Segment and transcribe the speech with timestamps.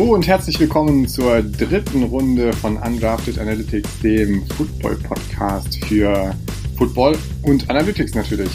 [0.00, 6.34] Hallo und herzlich willkommen zur dritten Runde von Undrafted Analytics, dem Football-Podcast für
[6.78, 8.48] Football und Analytics natürlich.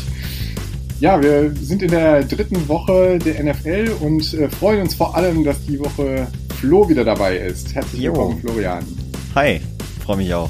[1.00, 5.44] Ja, wir sind in der dritten Woche der NFL und äh, freuen uns vor allem,
[5.44, 6.28] dass die Woche
[6.60, 7.76] Flo wieder dabei ist.
[7.76, 8.14] Herzlich Jo.
[8.14, 8.84] willkommen, Florian.
[9.36, 9.62] Hi,
[10.04, 10.50] freue mich auch.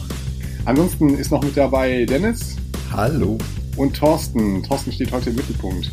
[0.64, 2.56] Ansonsten ist noch mit dabei Dennis
[2.90, 3.38] Hallo.
[3.76, 4.64] und Thorsten.
[4.64, 5.92] Thorsten steht heute im Mittelpunkt.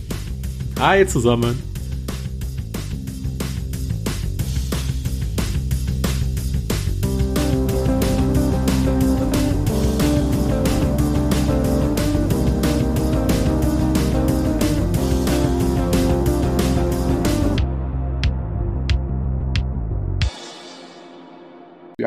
[0.79, 1.72] Hi zusammen.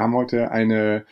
[0.06, 1.04] Haben heute eine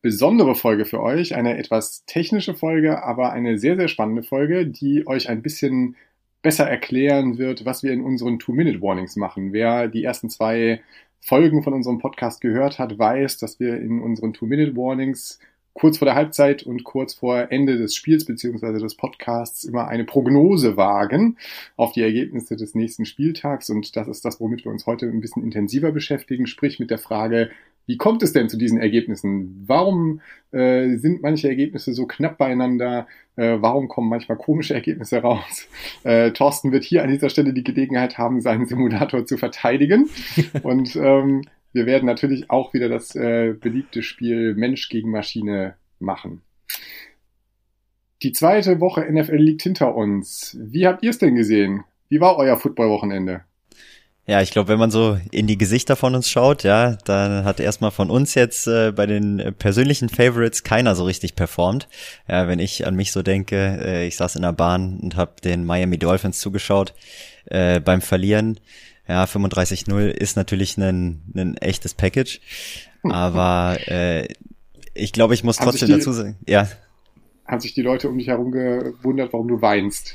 [0.00, 5.06] besondere Folge für euch, eine etwas technische Folge, aber eine sehr, sehr spannende Folge, die
[5.06, 5.96] euch ein bisschen
[6.40, 9.52] besser erklären wird, was wir in unseren Two-Minute-Warnings machen.
[9.52, 10.80] Wer die ersten zwei
[11.20, 15.38] Folgen von unserem Podcast gehört hat, weiß, dass wir in unseren Two-Minute-Warnings
[15.74, 20.04] kurz vor der Halbzeit und kurz vor Ende des Spiels beziehungsweise des Podcasts immer eine
[20.04, 21.36] Prognose wagen
[21.76, 23.68] auf die Ergebnisse des nächsten Spieltags.
[23.68, 26.98] Und das ist das, womit wir uns heute ein bisschen intensiver beschäftigen, sprich mit der
[26.98, 27.50] Frage,
[27.86, 29.64] wie kommt es denn zu diesen Ergebnissen?
[29.66, 30.20] Warum
[30.52, 33.06] äh, sind manche Ergebnisse so knapp beieinander?
[33.36, 35.68] Äh, warum kommen manchmal komische Ergebnisse raus?
[36.04, 40.10] Äh, Thorsten wird hier an dieser Stelle die Gelegenheit haben, seinen Simulator zu verteidigen.
[40.62, 46.42] Und ähm, wir werden natürlich auch wieder das äh, beliebte Spiel Mensch gegen Maschine machen.
[48.22, 50.56] Die zweite Woche NFL liegt hinter uns.
[50.60, 51.84] Wie habt ihr es denn gesehen?
[52.08, 53.42] Wie war euer Footballwochenende?
[54.26, 57.58] Ja, ich glaube, wenn man so in die Gesichter von uns schaut, ja, dann hat
[57.58, 61.88] erstmal von uns jetzt äh, bei den persönlichen Favorites keiner so richtig performt.
[62.28, 65.32] Ja, wenn ich an mich so denke, äh, ich saß in der Bahn und habe
[65.42, 66.94] den Miami Dolphins zugeschaut
[67.46, 68.60] äh, beim Verlieren.
[69.08, 72.40] Ja, 35-0 ist natürlich ein, ein echtes Package,
[73.02, 74.28] aber äh,
[74.94, 76.68] ich glaube, ich muss trotzdem die- dazu sagen, ja,
[77.44, 80.14] Haben sich die Leute um dich herum gewundert, warum du weinst?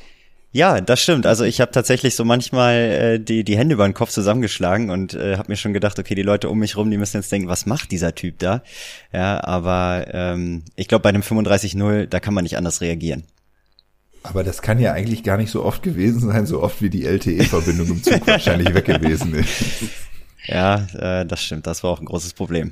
[0.58, 1.28] Ja, das stimmt.
[1.28, 5.14] Also ich habe tatsächlich so manchmal äh, die, die Hände über den Kopf zusammengeschlagen und
[5.14, 7.48] äh, habe mir schon gedacht, okay, die Leute um mich rum, die müssen jetzt denken,
[7.48, 8.64] was macht dieser Typ da?
[9.14, 13.22] Ja, aber ähm, ich glaube, bei dem 35-0, da kann man nicht anders reagieren.
[14.24, 17.06] Aber das kann ja eigentlich gar nicht so oft gewesen sein, so oft wie die
[17.06, 19.50] LTE-Verbindung im Zug wahrscheinlich weg gewesen ist.
[20.50, 21.68] Ja, äh, das stimmt.
[21.68, 22.72] Das war auch ein großes Problem.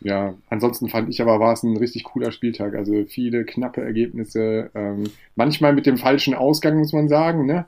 [0.00, 2.74] Ja, ansonsten fand ich aber, war es ein richtig cooler Spieltag.
[2.74, 4.70] Also viele knappe Ergebnisse.
[4.74, 7.46] Ähm, manchmal mit dem falschen Ausgang, muss man sagen.
[7.46, 7.66] Ne?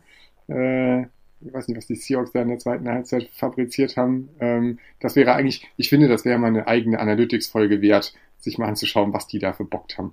[0.48, 1.02] Äh,
[1.40, 4.28] ich weiß nicht, was die Seahawks da in der zweiten Halbzeit fabriziert haben.
[4.40, 8.68] Ähm, das wäre eigentlich, ich finde, das wäre mal eine eigene Analytics-Folge wert, sich mal
[8.68, 10.12] anzuschauen, was die da verbockt haben.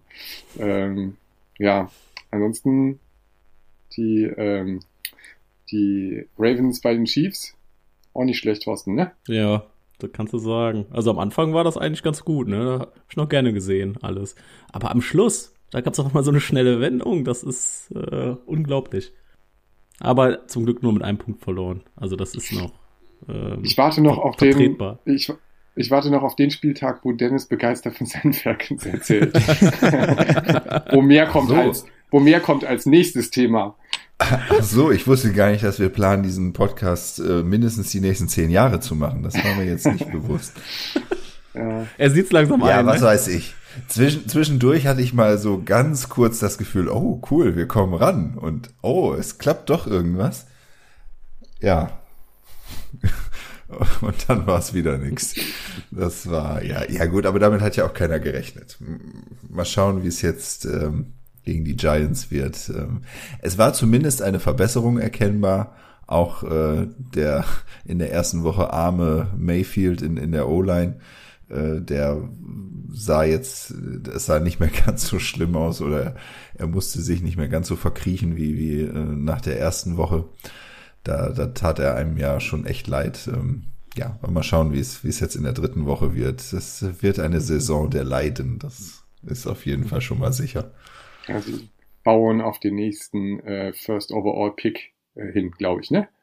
[0.60, 1.18] Ähm,
[1.58, 1.90] ja,
[2.32, 3.00] ansonsten
[3.98, 4.82] die, ähm,
[5.72, 7.56] die Ravens bei den Chiefs.
[8.14, 9.12] Auch nicht schlecht, Thorsten, ne?
[9.28, 9.66] Ja,
[10.00, 10.86] das kannst du sagen.
[10.92, 12.64] Also am Anfang war das eigentlich ganz gut, ne?
[12.66, 14.36] Da hab ich noch gerne gesehen, alles.
[14.72, 19.14] Aber am Schluss, da gab's auch mal so eine schnelle Wendung, das ist äh, unglaublich.
[20.00, 21.84] Aber zum Glück nur mit einem Punkt verloren.
[21.96, 22.74] Also das ist noch.
[23.30, 25.00] Ähm, Ich warte noch auf den, vertretbar.
[25.06, 25.32] ich,
[25.76, 29.34] ich warte noch auf den Spieltag, wo Dennis begeistert von seinen Falcons erzählt.
[30.92, 31.56] wo mehr kommt So.
[31.56, 33.76] als, wo mehr kommt als nächstes Thema.
[34.20, 38.30] Ach so, ich wusste gar nicht, dass wir planen, diesen Podcast äh, mindestens die nächsten
[38.30, 39.22] zehn Jahre zu machen.
[39.22, 40.54] Das war mir jetzt nicht bewusst.
[41.54, 42.86] Ja, Er sieht's langsam Ja, ein.
[42.86, 43.08] was ne?
[43.08, 43.56] weiß ich.
[43.88, 48.38] Zwischen, zwischendurch hatte ich mal so ganz kurz das Gefühl, oh cool, wir kommen ran
[48.38, 50.48] und oh, es klappt doch irgendwas.
[51.62, 52.00] Ja.
[54.02, 55.34] Und dann war es wieder nix.
[55.92, 58.78] Das war, ja, ja gut, aber damit hat ja auch keiner gerechnet.
[59.50, 61.15] Mal schauen, wie es jetzt ähm,
[61.46, 62.70] gegen die Giants wird.
[62.70, 63.02] Ähm,
[63.42, 65.76] es war zumindest eine Verbesserung erkennbar.
[66.08, 67.46] Auch äh, der
[67.86, 70.98] in der ersten Woche arme Mayfield in, in der O-Line,
[71.50, 72.28] äh, der
[72.92, 73.72] sah jetzt,
[74.14, 76.16] es sah nicht mehr ganz so schlimm aus oder
[76.56, 80.26] er musste sich nicht mehr ganz so verkriechen wie, wie äh, nach der ersten Woche.
[81.04, 83.30] Da, da tat er einem ja schon echt leid.
[83.32, 83.66] Ähm,
[83.96, 86.42] ja, mal schauen, wie es, wie es jetzt in der dritten Woche wird.
[86.52, 88.60] Es wird eine Saison der Leiden.
[88.60, 90.72] Das ist auf jeden Fall schon mal sicher.
[91.28, 91.52] Also
[92.04, 96.08] bauen auf den nächsten äh, First Overall Pick äh, hin, glaube ich, ne?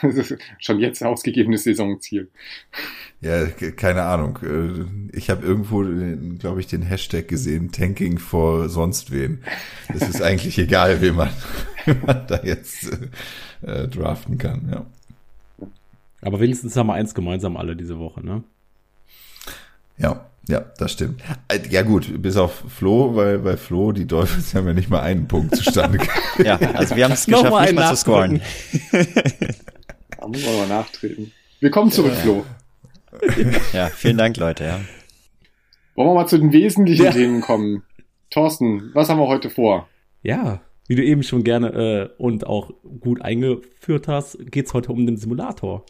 [0.00, 2.30] Das ist schon jetzt ausgegebenes Saisonziel.
[3.20, 4.38] Ja, ke- keine Ahnung.
[4.42, 5.84] Äh, Ich habe irgendwo,
[6.38, 9.42] glaube ich, den Hashtag gesehen, Tanking vor sonst wen.
[9.88, 11.30] Es ist eigentlich egal, wen man,
[11.84, 12.90] wen man da jetzt
[13.62, 14.68] äh, draften kann.
[14.72, 14.86] Ja.
[16.22, 18.42] Aber wenigstens haben wir eins gemeinsam alle diese Woche, ne?
[19.98, 21.22] Ja, ja, das stimmt.
[21.48, 25.00] Äh, Ja gut, bis auf Flo, weil bei Flo die Dolphins haben ja nicht mal
[25.00, 26.38] einen Punkt zustande gebracht.
[26.44, 28.40] Ja, also wir haben es geschafft, mal nicht einen mal zu scoren.
[30.18, 31.32] Da muss man mal nachtreten.
[31.60, 32.44] Willkommen zurück, Flo.
[33.72, 34.80] Ja, vielen Dank, Leute, ja.
[35.94, 37.10] Wollen wir mal zu den wesentlichen Ja.
[37.12, 37.82] Themen kommen?
[38.30, 39.88] Thorsten, was haben wir heute vor?
[40.22, 41.68] Ja, wie du eben schon gerne
[42.18, 45.84] äh, und auch gut eingeführt hast, geht's heute um den Simulator.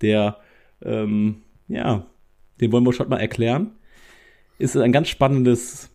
[0.00, 0.38] Der,
[0.82, 2.06] ähm, ja,
[2.60, 3.72] den wollen wir schon mal erklären.
[4.58, 5.90] Ist ein ganz spannendes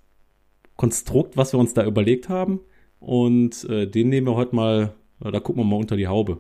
[0.75, 2.59] Konstrukt, was wir uns da überlegt haben.
[3.00, 4.94] Und äh, den nehmen wir heute mal,
[5.24, 6.39] äh, da gucken wir mal unter die Haube.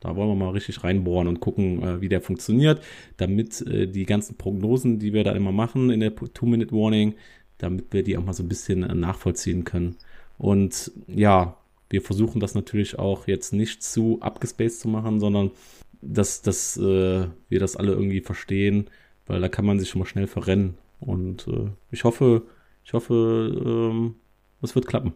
[0.00, 2.80] Da wollen wir mal richtig reinbohren und gucken, äh, wie der funktioniert,
[3.16, 7.14] damit äh, die ganzen Prognosen, die wir da immer machen in der Two-Minute-Warning,
[7.58, 9.96] damit wir die auch mal so ein bisschen äh, nachvollziehen können.
[10.38, 11.56] Und ja,
[11.88, 15.50] wir versuchen das natürlich auch jetzt nicht zu abgespaced zu machen, sondern
[16.02, 18.88] dass, dass wir das alle irgendwie verstehen,
[19.26, 20.74] weil da kann man sich schon mal schnell verrennen.
[21.00, 22.42] Und äh, ich hoffe,
[22.84, 23.12] ich hoffe,
[23.64, 24.14] ähm,
[24.62, 25.12] es wird klappen.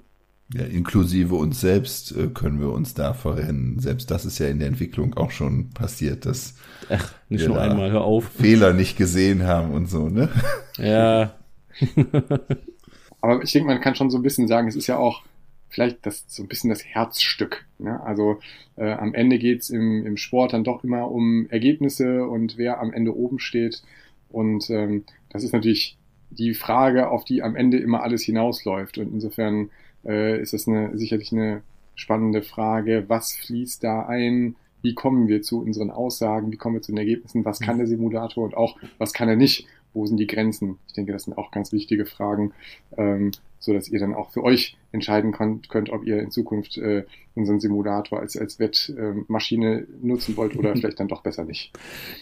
[0.52, 3.78] Ja, inklusive uns selbst äh, können wir uns da verrennen.
[3.78, 6.56] Selbst das ist ja in der Entwicklung auch schon passiert, dass
[6.88, 7.70] Ach, nicht nur da.
[7.70, 8.28] einmal, hör auf.
[8.28, 10.28] Fehler nicht gesehen haben und so, ne?
[10.76, 11.34] Ja,
[13.20, 15.22] Aber ich denke, man kann schon so ein bisschen sagen, es ist ja auch
[15.68, 17.66] vielleicht das so ein bisschen das Herzstück.
[17.78, 18.02] Ne?
[18.02, 18.40] Also
[18.76, 22.92] äh, am Ende geht's im, im Sport dann doch immer um Ergebnisse und wer am
[22.92, 23.82] Ende oben steht.
[24.30, 25.96] Und ähm, das ist natürlich
[26.30, 28.98] die Frage, auf die am Ende immer alles hinausläuft.
[28.98, 29.70] Und insofern
[30.04, 31.62] äh, ist das eine, sicherlich eine
[31.96, 34.54] spannende Frage, was fließt da ein?
[34.82, 36.50] Wie kommen wir zu unseren Aussagen?
[36.52, 37.44] Wie kommen wir zu den Ergebnissen?
[37.44, 39.66] Was kann der Simulator und auch was kann er nicht?
[39.92, 40.78] Wo sind die Grenzen?
[40.86, 42.52] Ich denke, das sind auch ganz wichtige Fragen,
[42.96, 46.78] ähm, so dass ihr dann auch für euch entscheiden könnt, könnt ob ihr in Zukunft
[46.78, 47.04] äh,
[47.34, 51.72] unseren Simulator als als Wettmaschine nutzen wollt oder vielleicht dann doch besser nicht.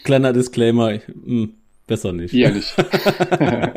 [0.03, 1.53] kleiner Disclaimer, ich- hm,
[1.89, 2.33] besser nicht.
[2.33, 2.77] Nicht.
[2.77, 3.73] Wir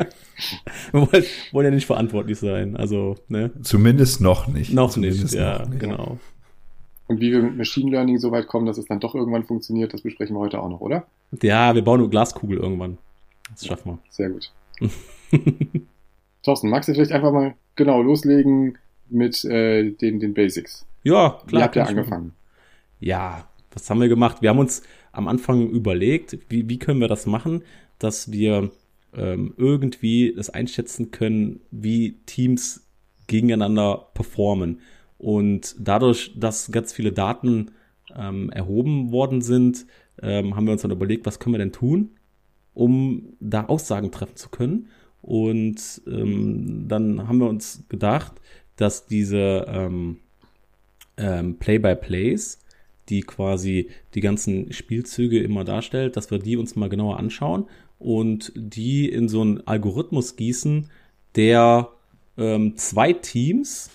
[0.93, 2.77] wollen, wollen ja nicht verantwortlich sein.
[2.77, 3.51] Also, ne?
[3.61, 4.73] Zumindest noch nicht.
[4.73, 5.79] Noch Zumindest nicht, ja, noch nicht.
[5.79, 6.19] genau.
[7.07, 9.93] Und wie wir mit Machine Learning so weit kommen, dass es dann doch irgendwann funktioniert,
[9.93, 11.05] das besprechen wir heute auch noch, oder?
[11.41, 12.97] Ja, wir bauen eine Glaskugel irgendwann.
[13.51, 14.51] Das schaffen Sehr gut.
[16.43, 18.77] Thorsten, magst du vielleicht einfach mal genau loslegen
[19.09, 20.85] mit äh, den, den Basics?
[21.03, 21.13] wir.
[21.13, 21.59] Ja, klar.
[21.59, 21.97] Wie habt ihr machen.
[21.97, 22.33] angefangen?
[22.99, 24.41] Ja, was haben wir gemacht?
[24.41, 27.63] Wir haben uns am Anfang überlegt, wie, wie können wir das machen,
[27.99, 28.71] dass wir
[29.15, 32.87] ähm, irgendwie das einschätzen können, wie Teams
[33.27, 34.79] gegeneinander performen.
[35.17, 37.71] Und dadurch, dass ganz viele Daten
[38.15, 39.85] ähm, erhoben worden sind,
[40.21, 42.11] ähm, haben wir uns dann überlegt, was können wir denn tun,
[42.73, 44.87] um da Aussagen treffen zu können.
[45.21, 48.33] Und ähm, dann haben wir uns gedacht,
[48.75, 50.17] dass diese ähm,
[51.17, 52.59] ähm, Play-by-Plays,
[53.09, 57.65] die quasi die ganzen Spielzüge immer darstellt, dass wir die uns mal genauer anschauen
[58.03, 60.89] und die in so einen Algorithmus gießen,
[61.35, 61.89] der
[62.37, 63.89] ähm, zwei Teams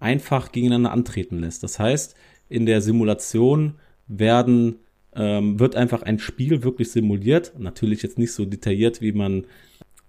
[0.00, 1.62] einfach gegeneinander antreten lässt.
[1.62, 2.14] Das heißt,
[2.48, 3.74] in der Simulation
[4.06, 4.76] werden
[5.16, 7.52] ähm, wird einfach ein Spiel wirklich simuliert.
[7.58, 9.46] Natürlich jetzt nicht so detailliert, wie man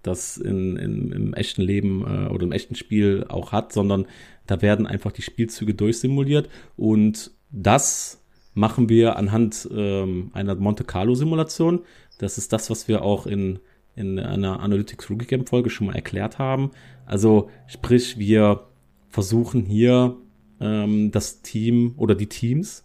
[0.02, 4.06] das in, in, im echten Leben äh, oder im echten Spiel auch hat, sondern
[4.46, 8.22] da werden einfach die Spielzüge durchsimuliert und das
[8.54, 11.80] machen wir anhand ähm, einer Monte Carlo Simulation.
[12.18, 13.58] Das ist das, was wir auch in,
[13.94, 16.70] in einer Analytics Rookie Camp Folge schon mal erklärt haben.
[17.04, 18.66] Also sprich, wir
[19.08, 20.16] versuchen hier
[20.60, 22.84] ähm, das Team oder die Teams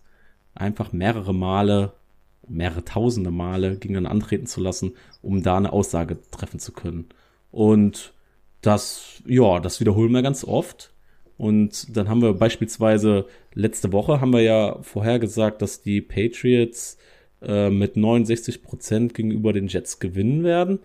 [0.53, 1.93] einfach mehrere Male,
[2.47, 7.05] mehrere tausende Male gegeneinander antreten zu lassen, um da eine Aussage treffen zu können.
[7.51, 8.13] Und
[8.61, 10.93] das, ja, das wiederholen wir ganz oft.
[11.37, 16.97] Und dann haben wir beispielsweise letzte Woche haben wir ja vorhergesagt, dass die Patriots
[17.41, 20.79] äh, mit 69 Prozent gegenüber den Jets gewinnen werden.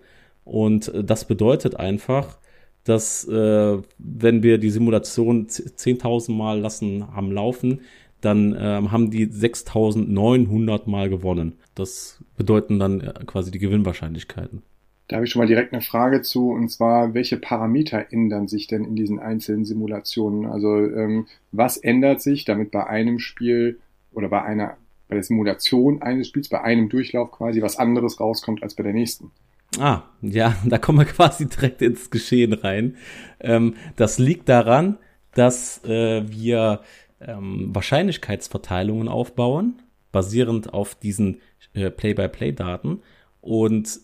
[0.44, 2.38] Und äh, das bedeutet einfach,
[2.84, 7.80] dass äh, wenn wir die Simulation 10.000 Mal lassen haben laufen,
[8.20, 11.54] dann ähm, haben die 6.900 Mal gewonnen.
[11.74, 14.62] Das bedeuten dann äh, quasi die Gewinnwahrscheinlichkeiten.
[15.08, 18.66] Da habe ich schon mal direkt eine Frage zu, und zwar, welche Parameter ändern sich
[18.66, 20.46] denn in diesen einzelnen Simulationen?
[20.46, 23.78] Also ähm, was ändert sich, damit bei einem Spiel
[24.12, 24.76] oder bei einer,
[25.08, 28.92] bei der Simulation eines Spiels, bei einem Durchlauf quasi was anderes rauskommt als bei der
[28.92, 29.30] nächsten?
[29.78, 32.96] Ah, ja, da kommen wir quasi direkt ins Geschehen rein.
[33.40, 34.98] Ähm, das liegt daran,
[35.34, 36.80] dass äh, wir
[37.20, 39.82] ähm, Wahrscheinlichkeitsverteilungen aufbauen,
[40.12, 41.40] basierend auf diesen
[41.74, 43.02] äh, Play-by-Play-Daten.
[43.40, 44.00] Und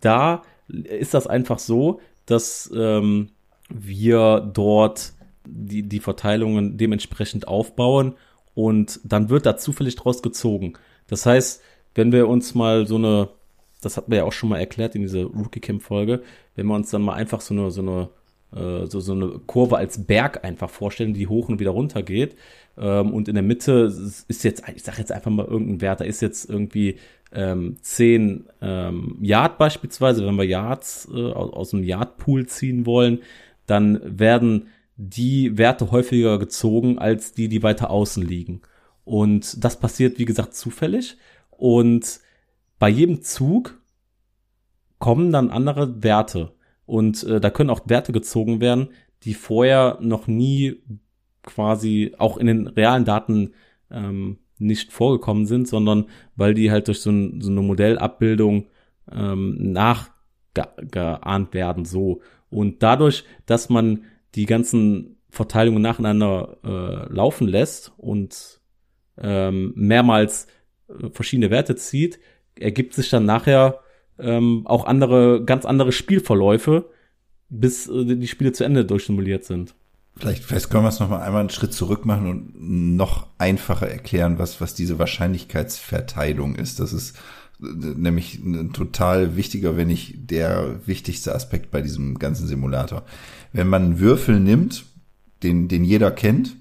[0.00, 3.30] da ist das einfach so, dass ähm,
[3.68, 5.12] wir dort
[5.44, 8.14] die, die Verteilungen dementsprechend aufbauen
[8.56, 10.72] und dann wird da zufällig draus gezogen.
[11.06, 11.62] Das heißt,
[11.94, 13.28] wenn wir uns mal so eine,
[13.82, 16.22] das hatten wir ja auch schon mal erklärt in dieser Rookie Camp Folge,
[16.56, 18.08] wenn wir uns dann mal einfach so eine, so eine
[18.54, 22.34] äh, so, so eine Kurve als Berg einfach vorstellen, die hoch und wieder runter geht.
[22.78, 23.92] Ähm, und in der Mitte
[24.28, 26.96] ist jetzt, ich sage jetzt einfach mal irgendein Wert, da ist jetzt irgendwie
[27.32, 33.20] ähm, 10 ähm, Yard beispielsweise, wenn wir Yards äh, aus, aus dem Yard-Pool ziehen wollen,
[33.66, 38.62] dann werden die Werte häufiger gezogen als die, die weiter außen liegen.
[39.04, 41.16] Und das passiert, wie gesagt, zufällig.
[41.50, 42.20] Und
[42.78, 43.80] bei jedem Zug
[44.98, 46.52] kommen dann andere Werte.
[46.86, 48.88] Und äh, da können auch Werte gezogen werden,
[49.22, 50.82] die vorher noch nie
[51.42, 53.52] quasi auch in den realen Daten
[53.90, 58.66] ähm, nicht vorgekommen sind, sondern weil die halt durch so, ein, so eine Modellabbildung
[59.12, 62.20] ähm, nachgeahnt werden, so.
[62.48, 64.04] Und dadurch, dass man
[64.36, 68.60] die ganzen Verteilungen nacheinander äh, laufen lässt und
[69.18, 70.46] ähm, mehrmals
[70.88, 72.20] äh, verschiedene Werte zieht,
[72.58, 73.80] ergibt sich dann nachher
[74.18, 76.90] ähm, auch andere, ganz andere Spielverläufe,
[77.48, 79.74] bis äh, die Spiele zu Ende durchsimuliert sind.
[80.18, 84.38] Vielleicht, vielleicht können wir es nochmal einmal einen Schritt zurück machen und noch einfacher erklären,
[84.38, 86.80] was, was diese Wahrscheinlichkeitsverteilung ist.
[86.80, 87.16] Das ist
[87.60, 93.04] äh, nämlich ein total wichtiger, wenn nicht der wichtigste Aspekt bei diesem ganzen Simulator.
[93.56, 94.84] Wenn man einen Würfel nimmt,
[95.42, 96.56] den, den jeder kennt,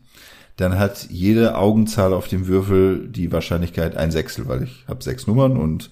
[0.55, 5.27] dann hat jede Augenzahl auf dem Würfel die Wahrscheinlichkeit ein Sechstel, weil ich habe sechs
[5.27, 5.89] Nummern und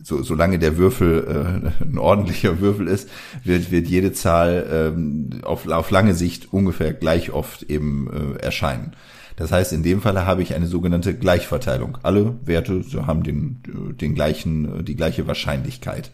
[0.00, 3.08] so, solange der Würfel äh, ein ordentlicher Würfel ist,
[3.42, 8.92] wird, wird jede Zahl ähm, auf, auf lange Sicht ungefähr gleich oft eben äh, erscheinen.
[9.34, 11.98] Das heißt, in dem Falle habe ich eine sogenannte Gleichverteilung.
[12.04, 13.60] Alle Werte haben den,
[14.00, 16.12] den gleichen, die gleiche Wahrscheinlichkeit.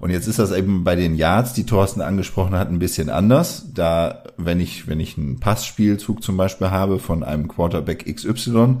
[0.00, 3.66] Und jetzt ist das eben bei den Yards, die Thorsten angesprochen hat, ein bisschen anders.
[3.74, 8.78] Da, wenn ich, wenn ich einen Passspielzug zum Beispiel habe von einem Quarterback XY,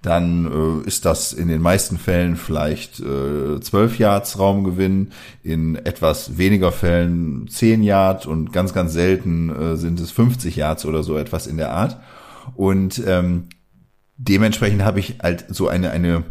[0.00, 5.10] dann äh, ist das in den meisten Fällen vielleicht äh, 12 Yards Raumgewinn,
[5.42, 10.86] in etwas weniger Fällen 10 Yards und ganz, ganz selten äh, sind es 50 Yards
[10.86, 12.00] oder so etwas in der Art.
[12.54, 13.50] Und ähm,
[14.16, 16.24] dementsprechend habe ich halt so eine, eine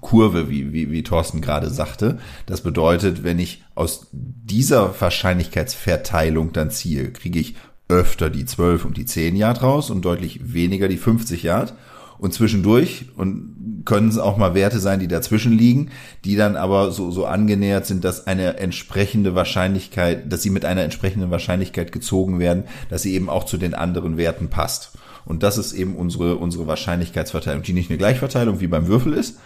[0.00, 2.18] Kurve, wie, wie, wie Thorsten gerade sagte.
[2.46, 7.56] Das bedeutet, wenn ich aus dieser Wahrscheinlichkeitsverteilung dann ziehe, kriege ich
[7.88, 11.74] öfter die 12 und die 10 Yard raus und deutlich weniger die 50 Yard.
[12.18, 15.90] Und zwischendurch und können es auch mal Werte sein, die dazwischen liegen,
[16.24, 20.82] die dann aber so, so angenähert sind, dass eine entsprechende Wahrscheinlichkeit, dass sie mit einer
[20.82, 24.98] entsprechenden Wahrscheinlichkeit gezogen werden, dass sie eben auch zu den anderen Werten passt.
[25.24, 29.38] Und das ist eben unsere, unsere Wahrscheinlichkeitsverteilung, die nicht eine Gleichverteilung wie beim Würfel ist,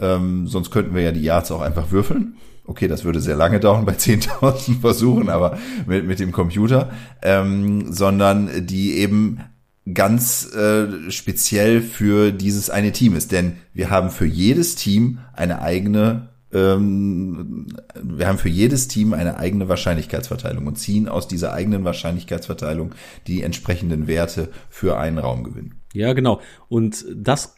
[0.00, 2.34] ähm, sonst könnten wir ja die Yards auch einfach würfeln.
[2.64, 6.90] Okay, das würde sehr lange dauern bei 10.000 Versuchen, aber mit, mit dem Computer,
[7.22, 9.40] ähm, sondern die eben
[9.92, 13.32] ganz äh, speziell für dieses eine Team ist.
[13.32, 17.68] Denn wir haben für jedes Team eine eigene ähm,
[18.02, 22.92] wir haben für jedes Team eine eigene Wahrscheinlichkeitsverteilung und ziehen aus dieser eigenen Wahrscheinlichkeitsverteilung
[23.26, 25.74] die entsprechenden Werte für einen Raumgewinn.
[25.92, 26.40] Ja, genau.
[26.68, 27.54] Und das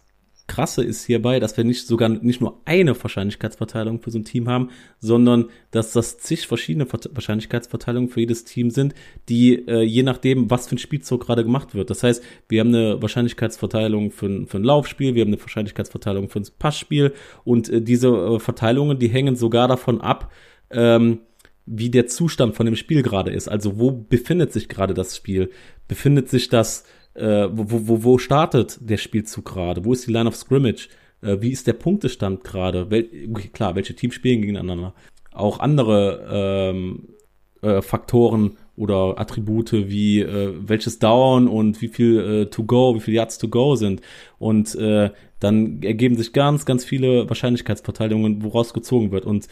[0.53, 4.51] Krasse ist hierbei, dass wir nicht sogar nicht nur eine Wahrscheinlichkeitsverteilung für so ein Team
[4.51, 4.69] haben,
[4.99, 8.95] sondern dass das zig verschiedene Wahrscheinlichkeitsverteilungen für jedes Team sind,
[9.31, 11.89] die äh, je nachdem, was für ein Spielzug gerade gemacht wird.
[11.89, 16.29] Das heißt, wir haben eine Wahrscheinlichkeitsverteilung für, ein, für ein Laufspiel, wir haben eine Wahrscheinlichkeitsverteilung
[16.29, 20.31] für ein Passspiel und äh, diese äh, Verteilungen, die hängen sogar davon ab,
[20.71, 21.21] ähm,
[21.65, 23.49] wie der Zustand von dem Spiel gerade ist.
[23.49, 25.51] Also wo befindet sich gerade das Spiel?
[25.89, 29.85] Befindet sich das äh, wo, wo, wo startet der Spielzug gerade?
[29.85, 30.89] Wo ist die Line of Scrimmage?
[31.23, 32.91] Äh, wie ist der Punktestand gerade?
[32.91, 33.05] Wel
[33.53, 34.95] klar, welche Teams spielen gegeneinander?
[35.33, 37.09] Auch andere ähm,
[37.63, 43.01] äh, Faktoren oder Attribute wie äh, welches Down und wie viel äh, to go, wie
[43.01, 44.01] viel Yards to go sind.
[44.39, 49.27] Und äh, dann ergeben sich ganz, ganz viele Wahrscheinlichkeitsverteilungen, woraus gezogen wird.
[49.27, 49.49] Und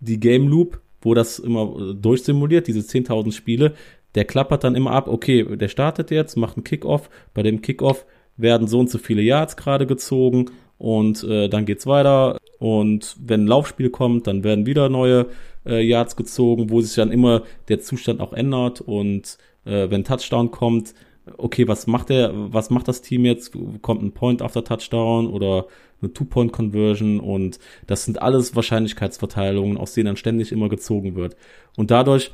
[0.00, 3.74] die Game Loop, wo das immer äh, durchsimuliert, diese 10.000 Spiele,
[4.14, 8.06] der klappert dann immer ab, okay, der startet jetzt, macht einen Kickoff, bei dem Kickoff
[8.36, 13.44] werden so und so viele Yards gerade gezogen und äh, dann geht's weiter und wenn
[13.44, 15.26] ein Laufspiel kommt, dann werden wieder neue
[15.66, 20.50] äh, Yards gezogen, wo sich dann immer der Zustand auch ändert und äh, wenn Touchdown
[20.50, 20.94] kommt,
[21.36, 23.56] okay, was macht der, was macht das Team jetzt?
[23.80, 25.66] Kommt ein Point after Touchdown oder
[26.00, 31.36] eine Two-Point-Conversion und das sind alles Wahrscheinlichkeitsverteilungen, aus denen dann ständig immer gezogen wird.
[31.76, 32.32] Und dadurch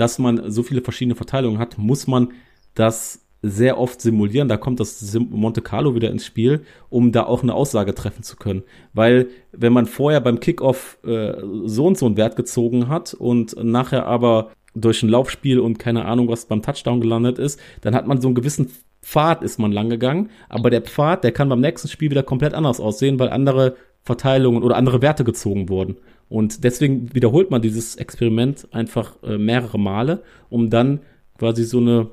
[0.00, 2.32] dass man so viele verschiedene Verteilungen hat, muss man
[2.74, 4.48] das sehr oft simulieren.
[4.48, 8.36] Da kommt das Monte Carlo wieder ins Spiel, um da auch eine Aussage treffen zu
[8.36, 8.62] können.
[8.92, 13.54] Weil wenn man vorher beim Kickoff äh, so und so einen Wert gezogen hat und
[13.62, 18.06] nachher aber durch ein Laufspiel und keine Ahnung, was beim Touchdown gelandet ist, dann hat
[18.06, 18.70] man so einen gewissen
[19.02, 22.52] Pfad ist man lang gegangen, aber der Pfad, der kann beim nächsten Spiel wieder komplett
[22.52, 25.96] anders aussehen, weil andere Verteilungen oder andere Werte gezogen wurden.
[26.30, 31.00] Und deswegen wiederholt man dieses Experiment einfach äh, mehrere Male, um dann
[31.38, 32.08] quasi so eine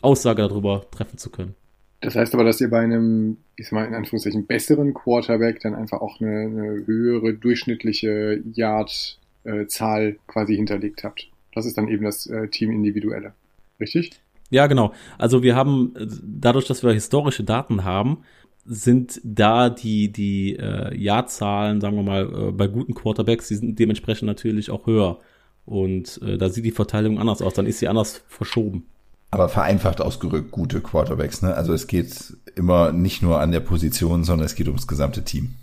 [0.00, 1.54] Aussage darüber treffen zu können.
[2.00, 5.74] Das heißt aber, dass ihr bei einem, ich sag mal in Anführungszeichen, besseren Quarterback dann
[5.74, 11.28] einfach auch eine, eine höhere durchschnittliche Yard-Zahl äh, quasi hinterlegt habt.
[11.52, 13.32] Das ist dann eben das äh, Team Individuelle.
[13.80, 14.12] Richtig?
[14.50, 14.92] Ja, genau.
[15.18, 18.18] Also wir haben, äh, dadurch, dass wir historische Daten haben,
[18.66, 23.78] sind da die, die äh, Jahrzahlen, sagen wir mal, äh, bei guten Quarterbacks, die sind
[23.78, 25.18] dementsprechend natürlich auch höher.
[25.64, 28.86] Und äh, da sieht die Verteilung anders aus, dann ist sie anders verschoben.
[29.30, 31.54] Aber vereinfacht ausgerückt gute Quarterbacks, ne?
[31.54, 35.54] Also es geht immer nicht nur an der Position, sondern es geht ums gesamte Team.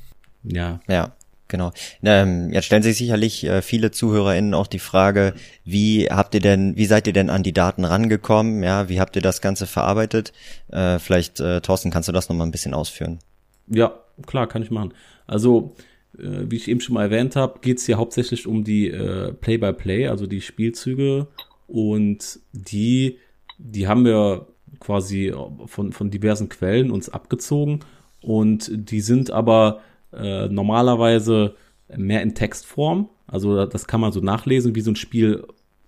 [0.44, 0.82] Ja.
[0.88, 1.14] Ja.
[1.48, 1.72] Genau.
[2.04, 5.34] Ähm, jetzt stellen sich sicherlich äh, viele ZuhörerInnen auch die Frage,
[5.64, 8.64] wie habt ihr denn, wie seid ihr denn an die Daten rangekommen?
[8.64, 10.34] Ja, wie habt ihr das Ganze verarbeitet?
[10.72, 13.20] Äh, vielleicht, äh, Thorsten, kannst du das nochmal ein bisschen ausführen?
[13.68, 13.94] Ja,
[14.26, 14.94] klar, kann ich machen.
[15.28, 15.76] Also,
[16.18, 19.34] äh, wie ich eben schon mal erwähnt habe, geht es hier hauptsächlich um die äh,
[19.34, 21.28] Play-by-Play, -play, also die Spielzüge
[21.68, 23.20] und die,
[23.58, 24.48] die haben wir
[24.80, 25.34] quasi
[25.68, 27.82] von, von diversen Quellen uns abgezogen
[28.22, 29.82] und die sind aber
[30.16, 31.56] äh, normalerweise
[31.96, 33.10] mehr in Textform.
[33.28, 35.46] Also das kann man so nachlesen, wie so ein Spiel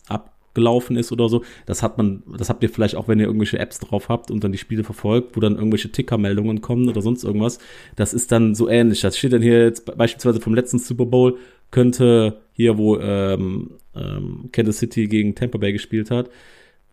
[0.07, 1.43] abgelaufen ist oder so.
[1.65, 4.43] Das hat man, das habt ihr vielleicht auch, wenn ihr irgendwelche Apps drauf habt und
[4.43, 7.59] dann die Spiele verfolgt, wo dann irgendwelche Tickermeldungen kommen oder sonst irgendwas.
[7.95, 9.01] Das ist dann so ähnlich.
[9.01, 11.37] Das steht dann hier jetzt beispielsweise vom letzten Super Bowl
[11.71, 16.29] könnte hier, wo ähm, ähm, Kansas City gegen Tampa Bay gespielt hat,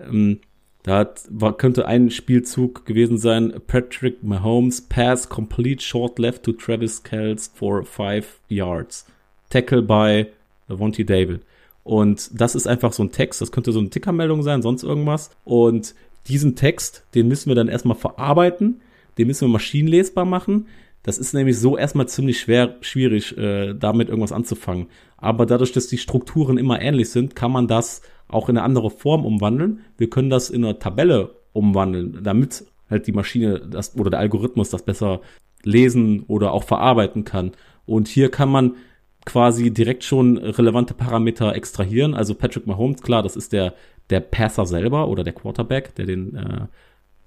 [0.00, 0.40] ähm,
[0.82, 3.52] da hat, war, könnte ein Spielzug gewesen sein.
[3.66, 9.06] Patrick Mahomes pass complete short left to Travis Kells for five yards.
[9.48, 10.26] Tackle by
[10.68, 11.42] Vontae David.
[11.84, 13.40] Und das ist einfach so ein Text.
[13.40, 15.30] Das könnte so eine Tickermeldung sein, sonst irgendwas.
[15.44, 15.94] Und
[16.28, 18.80] diesen Text, den müssen wir dann erstmal verarbeiten.
[19.18, 20.66] Den müssen wir maschinenlesbar machen.
[21.02, 24.86] Das ist nämlich so erstmal ziemlich schwer, schwierig, äh, damit irgendwas anzufangen.
[25.16, 28.90] Aber dadurch, dass die Strukturen immer ähnlich sind, kann man das auch in eine andere
[28.90, 29.80] Form umwandeln.
[29.98, 34.70] Wir können das in eine Tabelle umwandeln, damit halt die Maschine das oder der Algorithmus
[34.70, 35.20] das besser
[35.64, 37.52] lesen oder auch verarbeiten kann.
[37.84, 38.76] Und hier kann man
[39.24, 42.14] quasi direkt schon relevante Parameter extrahieren.
[42.14, 43.74] Also Patrick Mahomes, klar, das ist der,
[44.10, 46.66] der Passer selber oder der Quarterback, der den, äh,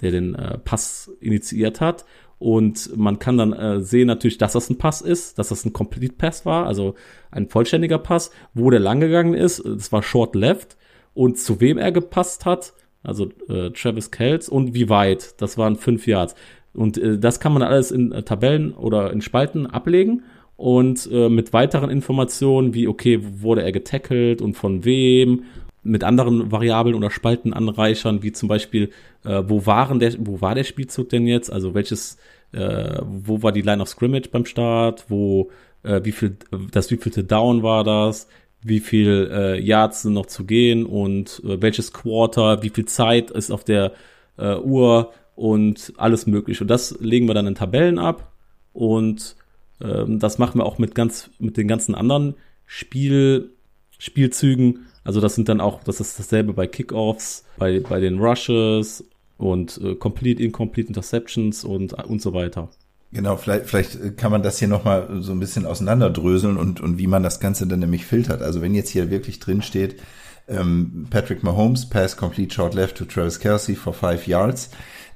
[0.02, 2.06] der den äh, Pass initiiert hat.
[2.38, 5.74] Und man kann dann äh, sehen natürlich, dass das ein Pass ist, dass das ein
[5.74, 6.96] Complete Pass war, also
[7.32, 9.64] ein vollständiger Pass, wo der lang gegangen ist.
[9.66, 10.78] Das war Short Left
[11.14, 15.42] und zu wem er gepasst hat, also äh, Travis Kells und wie weit.
[15.42, 16.36] Das waren fünf Yards.
[16.74, 20.24] Und äh, das kann man alles in äh, Tabellen oder in Spalten ablegen
[20.58, 25.44] und äh, mit weiteren Informationen wie, okay, wurde er getackelt und von wem,
[25.86, 28.92] mit anderen Variablen oder Spalten anreichern, wie zum Beispiel,
[29.24, 31.52] äh, wo waren der, wo war der Spielzug denn jetzt?
[31.52, 32.18] Also welches,
[32.52, 35.52] äh, wo war die Line of Scrimmage beim Start, wo,
[35.84, 36.38] äh, wie viel,
[36.72, 38.28] das wievielte Down war das,
[38.62, 43.30] wie viel äh, Yards sind noch zu gehen und äh, welches Quarter, wie viel Zeit
[43.30, 43.94] ist auf der
[44.38, 46.64] äh, Uhr und alles mögliche.
[46.64, 48.32] Und das legen wir dann in Tabellen ab
[48.74, 49.36] und
[49.82, 52.34] ähm, das machen wir auch mit ganz mit den ganzen anderen
[52.66, 53.52] Spiel
[54.00, 54.88] Spielzügen.
[55.06, 59.06] Also das sind dann auch, das ist dasselbe bei Kickoffs, bei bei den Rushes
[59.38, 62.70] und äh, Complete Incomplete Interceptions und und so weiter.
[63.16, 67.08] Genau, vielleicht, vielleicht kann man das hier nochmal so ein bisschen auseinanderdröseln und, und wie
[67.08, 68.42] man das Ganze dann nämlich filtert.
[68.42, 70.02] Also wenn jetzt hier wirklich drin steht,
[70.50, 74.70] ähm, Patrick Mahomes, Pass Complete Short Left to Travis Kelsey for five yards,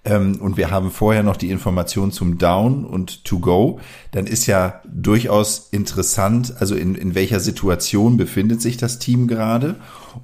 [0.05, 3.79] ähm, und wir haben vorher noch die Information zum Down und To Go,
[4.11, 9.75] dann ist ja durchaus interessant, also in, in welcher Situation befindet sich das Team gerade?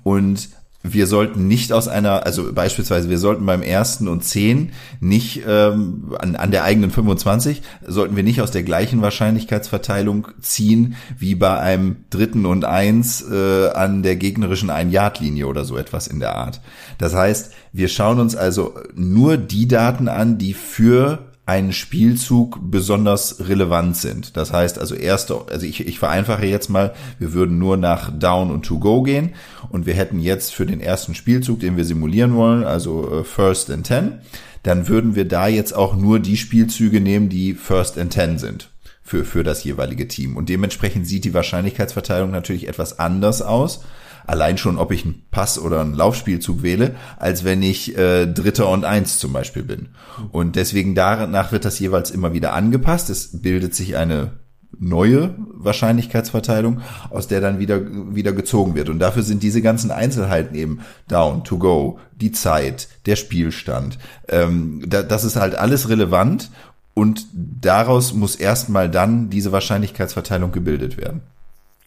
[0.03, 0.49] Und
[0.93, 6.15] wir sollten nicht aus einer, also beispielsweise, wir sollten beim ersten und zehn nicht ähm,
[6.19, 11.57] an, an der eigenen 25, sollten wir nicht aus der gleichen Wahrscheinlichkeitsverteilung ziehen wie bei
[11.59, 16.61] einem dritten und eins äh, an der gegnerischen Ein-Yard-Linie oder so etwas in der Art.
[16.97, 23.47] Das heißt, wir schauen uns also nur die Daten an, die für einen Spielzug besonders
[23.47, 24.35] relevant sind.
[24.35, 28.49] Das heißt also erste, also ich, ich vereinfache jetzt mal, wir würden nur nach Down
[28.49, 29.35] und To Go gehen
[29.69, 33.69] und wir hätten jetzt für den ersten Spielzug, den wir simulieren wollen, also äh, First
[33.69, 34.21] and Ten,
[34.63, 38.71] dann würden wir da jetzt auch nur die Spielzüge nehmen, die First and Ten sind
[39.03, 40.35] für, für das jeweilige Team.
[40.35, 43.83] Und dementsprechend sieht die Wahrscheinlichkeitsverteilung natürlich etwas anders aus
[44.27, 48.69] Allein schon, ob ich einen Pass oder einen Laufspielzug wähle, als wenn ich äh, Dritter
[48.69, 49.89] und Eins zum Beispiel bin.
[50.31, 53.09] Und deswegen danach wird das jeweils immer wieder angepasst.
[53.09, 54.31] Es bildet sich eine
[54.79, 57.81] neue Wahrscheinlichkeitsverteilung, aus der dann wieder,
[58.15, 58.89] wieder gezogen wird.
[58.89, 63.97] Und dafür sind diese ganzen Einzelheiten eben down, to go, die Zeit, der Spielstand.
[64.27, 66.49] Ähm, da, das ist halt alles relevant
[66.93, 71.21] und daraus muss erstmal dann diese Wahrscheinlichkeitsverteilung gebildet werden.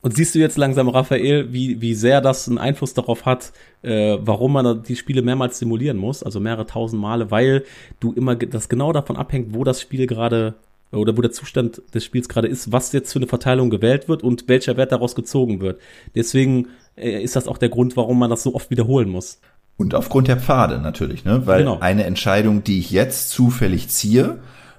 [0.01, 4.17] Und siehst du jetzt langsam, Raphael, wie, wie sehr das einen Einfluss darauf hat, äh,
[4.21, 7.65] warum man die Spiele mehrmals simulieren muss, also mehrere tausend Male, weil
[7.99, 10.55] du immer das genau davon abhängt, wo das Spiel gerade
[10.93, 14.23] oder wo der Zustand des Spiels gerade ist, was jetzt für eine Verteilung gewählt wird
[14.23, 15.81] und welcher Wert daraus gezogen wird.
[16.15, 19.41] Deswegen äh, ist das auch der Grund, warum man das so oft wiederholen muss.
[19.77, 21.43] Und aufgrund der Pfade natürlich, ne?
[21.47, 21.79] Weil genau.
[21.81, 24.39] eine Entscheidung, die ich jetzt zufällig ziehe,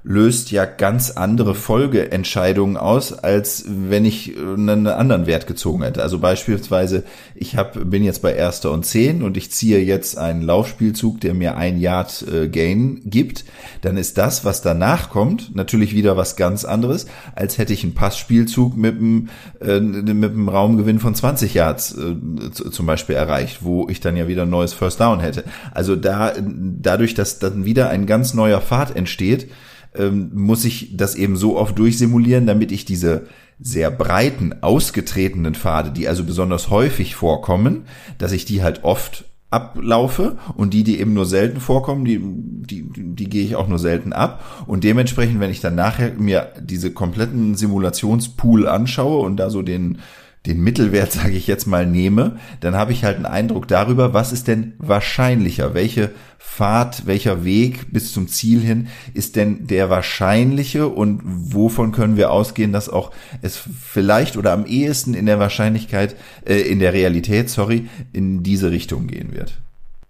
[0.10, 6.02] löst ja ganz andere Folgeentscheidungen aus, als wenn ich äh, einen anderen Wert gezogen hätte.
[6.02, 7.04] Also beispielsweise,
[7.36, 11.36] ich hab, bin jetzt bei erster und zehn und ich ziehe jetzt einen Laufspielzug, der
[11.36, 13.46] mir ein Yard äh, Gain gibt,
[13.82, 17.94] dann ist das, was danach kommt, natürlich wieder was ganz anderes, als hätte ich einen
[17.94, 19.30] Passspielzug mit einem,
[19.62, 24.28] äh, mit einem Raumgewinn von 20 Yards äh, zum Beispiel erreicht, wo ich dann ja
[24.28, 25.44] wieder ein neues First Down hätte.
[25.72, 29.50] Also da, dadurch, dass dann wieder ein ganz neuer Pfad entsteht,
[29.96, 33.28] ähm, muss ich das eben so oft durchsimulieren, damit ich diese
[33.60, 37.84] sehr breiten, ausgetretenen Pfade, die also besonders häufig vorkommen,
[38.18, 42.88] dass ich die halt oft ablaufe und die, die eben nur selten vorkommen, die, die,
[42.94, 44.44] die gehe ich auch nur selten ab.
[44.68, 50.00] Und dementsprechend, wenn ich dann nachher mir diese kompletten Simulationspool anschaue und da so den,
[50.46, 54.32] den Mittelwert, sage ich jetzt mal, nehme, dann habe ich halt einen Eindruck darüber, was
[54.32, 60.88] ist denn wahrscheinlicher, welche Fahrt, welcher Weg bis zum Ziel hin ist denn der wahrscheinliche
[60.88, 66.16] und wovon können wir ausgehen, dass auch es vielleicht oder am ehesten in der Wahrscheinlichkeit,
[66.46, 69.60] äh, in der Realität, sorry, in diese Richtung gehen wird.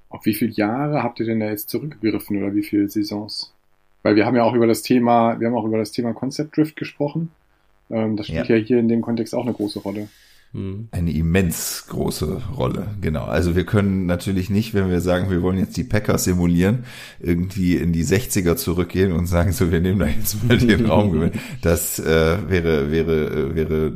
[0.09, 3.53] Auf wie viele Jahre habt ihr denn da jetzt zurückgegriffen oder wie viele Saisons?
[4.01, 6.55] Weil wir haben ja auch über das Thema, wir haben auch über das Thema Concept
[6.55, 7.29] Drift gesprochen.
[7.89, 8.55] Ähm, das spielt ja.
[8.55, 10.07] ja hier in dem Kontext auch eine große Rolle.
[10.51, 10.87] Hm.
[10.89, 13.25] Eine immens große Rolle, genau.
[13.25, 16.85] Also wir können natürlich nicht, wenn wir sagen, wir wollen jetzt die Packers simulieren,
[17.19, 21.09] irgendwie in die 60er zurückgehen und sagen, so, wir nehmen da jetzt mal den Raum.
[21.61, 23.93] Das äh, wäre, wäre, äh, wäre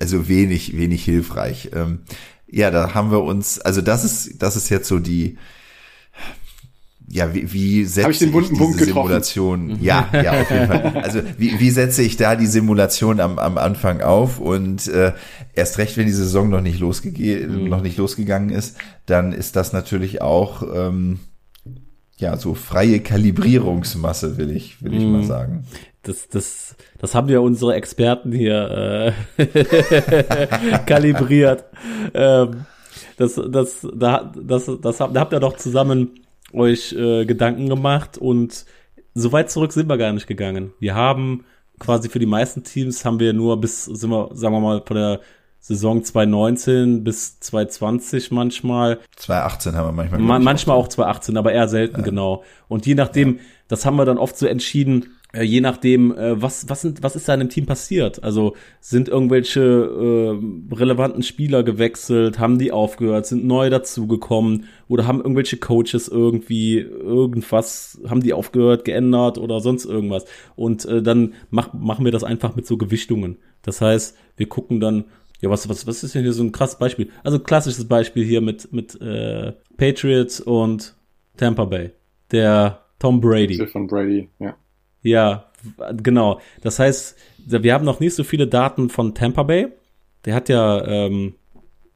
[0.00, 1.70] also wenig, wenig hilfreich.
[1.74, 2.00] Ähm,
[2.48, 5.38] ja, da haben wir uns, also das ist, das ist jetzt so die,
[7.14, 9.66] ja, wie, wie setze ich, den wunden ich diese Simulation?
[9.66, 9.78] Mhm.
[9.82, 11.02] Ja, ja, auf jeden Fall.
[11.02, 14.38] Also wie, wie setze ich da die Simulation am, am Anfang auf?
[14.38, 15.12] Und äh,
[15.54, 17.68] erst recht, wenn die Saison noch nicht, losgege mhm.
[17.68, 21.20] noch nicht losgegangen ist, dann ist das natürlich auch ähm,
[22.16, 25.12] ja so freie Kalibrierungsmasse, will ich, will ich mhm.
[25.12, 25.66] mal sagen.
[26.04, 29.46] Das, das, das haben ja unsere Experten hier äh,
[30.86, 31.66] kalibriert.
[32.14, 32.64] ähm,
[33.18, 36.21] das, das, da, das, das, da habt ihr doch zusammen
[36.52, 38.64] euch äh, Gedanken gemacht und
[39.14, 40.72] so weit zurück sind wir gar nicht gegangen.
[40.78, 41.44] Wir haben
[41.78, 44.96] quasi für die meisten Teams haben wir nur bis, sind wir, sagen wir mal, von
[44.96, 45.20] der
[45.58, 48.98] Saison 2019 bis 2020 manchmal.
[49.16, 50.20] 2018 haben wir manchmal.
[50.20, 52.02] Ma manchmal auch 2018, aber eher selten, ja.
[52.02, 52.42] genau.
[52.68, 53.42] Und je nachdem, ja.
[53.68, 57.28] das haben wir dann oft so entschieden, je nachdem, äh, was, was, sind, was ist
[57.28, 58.22] da in dem Team passiert?
[58.22, 65.18] Also sind irgendwelche äh, relevanten Spieler gewechselt, haben die aufgehört, sind neu dazugekommen oder haben
[65.18, 70.26] irgendwelche Coaches irgendwie irgendwas, haben die aufgehört, geändert oder sonst irgendwas.
[70.54, 73.38] Und äh, dann mach, machen wir das einfach mit so Gewichtungen.
[73.62, 75.04] Das heißt, wir gucken dann,
[75.40, 77.08] ja, was, was, was ist denn hier so ein krasses Beispiel?
[77.24, 80.94] Also klassisches Beispiel hier mit, mit äh, Patriots und
[81.36, 81.90] Tampa Bay.
[82.30, 83.66] Der Tom Brady.
[83.66, 84.56] Von Brady, ja.
[85.02, 85.50] Ja,
[86.02, 86.40] genau.
[86.62, 89.68] Das heißt, wir haben noch nicht so viele Daten von Tampa Bay.
[90.24, 91.34] Der hat ja, ähm,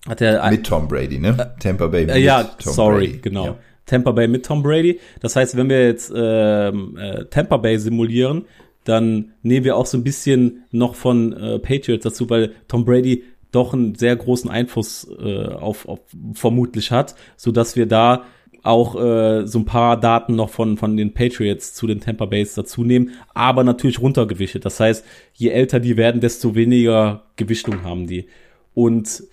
[0.09, 1.37] hat ja mit Tom Brady, ne?
[1.39, 3.19] Äh, Tampa Bay mit äh, ja, Tom sorry, Brady.
[3.19, 3.47] genau.
[3.47, 3.59] Ja.
[3.87, 5.01] Tampa Bay mit Tom Brady.
[5.21, 8.45] Das heißt, wenn wir jetzt ähm, äh, Tampa Bay simulieren,
[8.85, 13.25] dann nehmen wir auch so ein bisschen noch von äh, Patriots dazu, weil Tom Brady
[13.53, 16.01] doch einen sehr großen Einfluss äh, auf, auf
[16.35, 18.25] vermutlich hat, so dass wir da
[18.67, 22.55] auch äh, so ein paar Daten noch von, von den Patriots zu den Tampa Bays
[22.55, 24.65] dazu nehmen, aber natürlich runtergewichtet.
[24.65, 28.27] Das heißt, je älter die werden, desto weniger Gewichtung haben die.
[28.75, 29.25] Und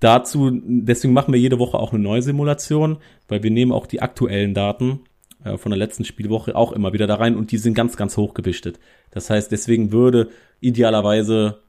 [0.00, 4.02] dazu, deswegen machen wir jede Woche auch eine neue Simulation, weil wir nehmen auch die
[4.02, 5.00] aktuellen Daten
[5.44, 8.16] äh, von der letzten Spielwoche auch immer wieder da rein und die sind ganz, ganz
[8.16, 8.78] hoch gewichtet.
[9.10, 10.28] Das heißt, deswegen würde
[10.60, 11.62] idealerweise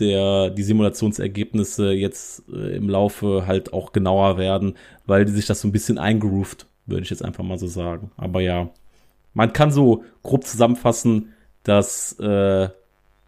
[0.00, 4.74] der, die Simulationsergebnisse jetzt äh, im Laufe halt auch genauer werden,
[5.06, 8.10] weil die sich das so ein bisschen eingroovt, würde ich jetzt einfach mal so sagen.
[8.16, 8.70] Aber ja,
[9.34, 11.32] man kann so grob zusammenfassen,
[11.62, 12.68] dass äh,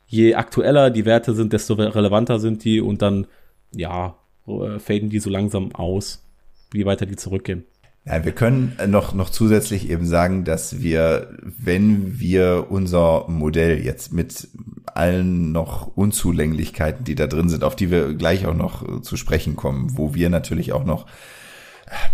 [0.07, 3.27] je aktueller die Werte sind, desto relevanter sind die und dann,
[3.75, 6.25] ja, äh, faden die so langsam aus,
[6.71, 7.65] wie weiter die zurückgehen.
[8.09, 14.15] Ja, wir können noch, noch zusätzlich eben sagen, dass wir, wenn wir unser Modell jetzt
[14.15, 14.49] mit
[14.87, 19.57] allen noch Unzulänglichkeiten, die da drin sind, auf die wir gleich auch noch zu sprechen
[19.57, 21.05] kommen, wo wir natürlich auch noch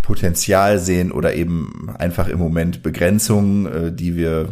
[0.03, 4.49] Potenzial sehen oder eben einfach im Moment Begrenzungen, äh, die wir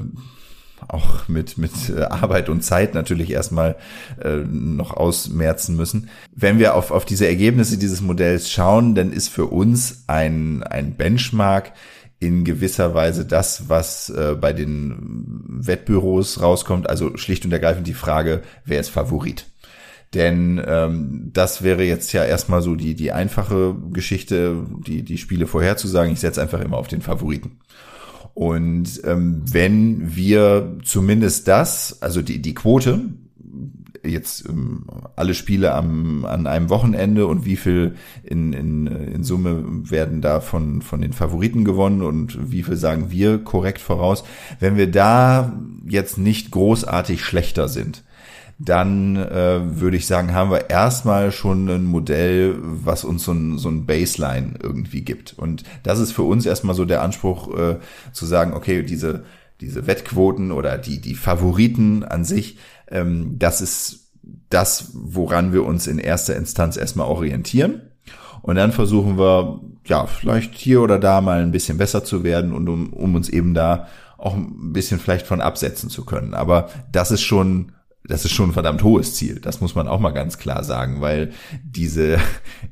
[0.88, 3.76] auch mit, mit äh, Arbeit und Zeit natürlich erstmal
[4.22, 6.08] äh, noch ausmerzen müssen.
[6.34, 10.96] Wenn wir auf, auf diese Ergebnisse dieses Modells schauen, dann ist für uns ein, ein
[10.96, 11.72] Benchmark
[12.20, 14.96] in gewisser Weise das, was äh, bei den
[15.48, 19.46] Wettbüros rauskommt, also schlicht und ergreifend die Frage, wer ist Favorit?
[20.14, 25.46] Denn ähm, das wäre jetzt ja erstmal so die, die einfache Geschichte, die, die Spiele
[25.46, 26.12] vorherzusagen.
[26.12, 27.58] Ich setze einfach immer auf den Favoriten.
[28.34, 33.00] Und ähm, wenn wir zumindest das, also die, die Quote,
[34.04, 39.64] jetzt ähm, alle Spiele am, an einem Wochenende und wie viel in, in, in Summe
[39.90, 44.24] werden da von, von den Favoriten gewonnen und wie viel sagen wir korrekt voraus.
[44.60, 45.52] Wenn wir da
[45.86, 48.02] jetzt nicht großartig schlechter sind,
[48.64, 53.58] dann äh, würde ich sagen, haben wir erstmal schon ein Modell, was uns so ein,
[53.58, 55.36] so ein Baseline irgendwie gibt.
[55.36, 57.78] Und das ist für uns erstmal so der Anspruch äh,
[58.12, 59.24] zu sagen, okay, diese,
[59.60, 64.10] diese Wettquoten oder die, die Favoriten an sich, ähm, das ist
[64.48, 67.82] das, woran wir uns in erster Instanz erstmal orientieren.
[68.42, 72.52] Und dann versuchen wir, ja, vielleicht hier oder da mal ein bisschen besser zu werden
[72.52, 76.34] und um, um uns eben da auch ein bisschen vielleicht von absetzen zu können.
[76.34, 77.72] Aber das ist schon
[78.04, 79.38] das ist schon ein verdammt hohes Ziel.
[79.40, 82.18] Das muss man auch mal ganz klar sagen, weil diese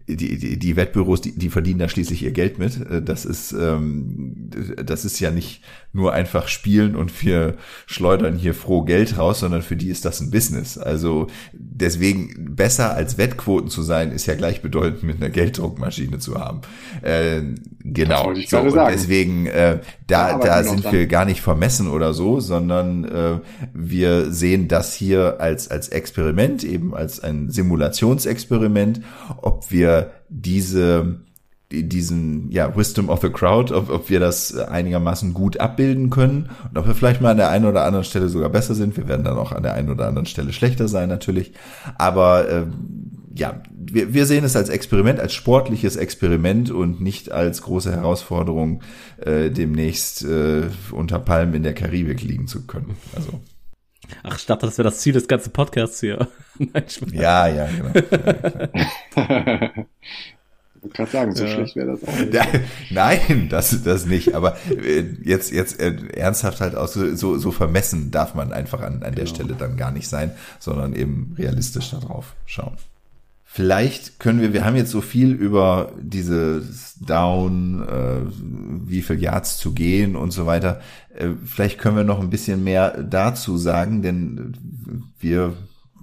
[0.09, 2.81] die, die, die Wettbüros, die, die verdienen da schließlich ihr Geld mit.
[3.05, 4.51] Das ist ähm,
[4.85, 5.63] das ist ja nicht
[5.93, 7.55] nur einfach spielen und wir
[7.87, 10.79] schleudern hier froh Geld raus, sondern für die ist das ein Business.
[10.79, 16.61] Also deswegen besser als Wettquoten zu sein, ist ja gleichbedeutend mit einer Gelddruckmaschine zu haben.
[17.03, 17.43] Äh,
[17.85, 18.33] genau.
[18.47, 23.39] So, und deswegen äh, da da sind wir gar nicht vermessen oder so, sondern äh,
[23.73, 29.01] wir sehen das hier als als Experiment eben als ein Simulationsexperiment,
[29.43, 31.21] ob wir diese
[31.73, 36.79] diesen ja Wisdom of the Crowd, ob, ob wir das einigermaßen gut abbilden können und
[36.79, 38.97] ob wir vielleicht mal an der einen oder anderen Stelle sogar besser sind.
[38.97, 41.53] Wir werden dann auch an der einen oder anderen Stelle schlechter sein natürlich,
[41.97, 42.67] aber äh,
[43.35, 48.83] ja, wir, wir sehen es als Experiment, als sportliches Experiment und nicht als große Herausforderung,
[49.19, 52.97] äh, demnächst äh, unter Palmen in der Karibik liegen zu können.
[53.15, 53.41] Also
[54.23, 56.29] Ach, ich dachte, das wäre das Ziel des ganzen Podcasts hier.
[56.59, 57.91] Nein, ja, ja, genau.
[59.17, 59.71] Ja,
[60.83, 61.51] Ich wollte gerade sagen, so ja.
[61.51, 62.33] schlecht wäre das auch nicht.
[62.91, 64.35] Nein, das, das nicht.
[64.35, 68.81] Aber äh, jetzt, jetzt äh, ernsthaft halt auch so, so, so vermessen darf man einfach
[68.81, 69.27] an, an der genau.
[69.27, 72.77] Stelle dann gar nicht sein, sondern eben realistisch darauf schauen.
[73.53, 78.21] Vielleicht können wir, wir haben jetzt so viel über dieses Down, äh,
[78.87, 80.81] wie viel Yards zu gehen und so weiter.
[81.13, 84.53] Äh, vielleicht können wir noch ein bisschen mehr dazu sagen, denn
[85.19, 85.55] wir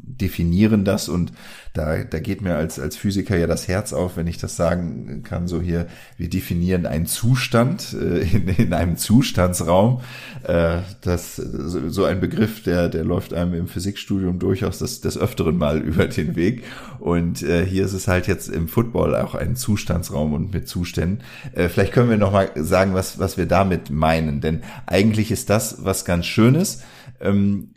[0.08, 1.34] definieren das und
[1.78, 5.22] da, da geht mir als, als Physiker ja das Herz auf, wenn ich das sagen
[5.24, 10.02] kann, so hier, wir definieren einen Zustand äh, in, in einem Zustandsraum.
[10.44, 15.18] Äh, das, so, so ein Begriff, der, der läuft einem im Physikstudium durchaus des, des
[15.18, 16.64] Öfteren mal über den Weg.
[17.00, 21.24] Und äh, hier ist es halt jetzt im Football auch ein Zustandsraum und mit Zuständen.
[21.54, 24.42] Äh, vielleicht können wir noch mal sagen, was, was wir damit meinen.
[24.42, 26.82] Denn eigentlich ist das was ganz Schönes.
[27.20, 27.70] Ähm,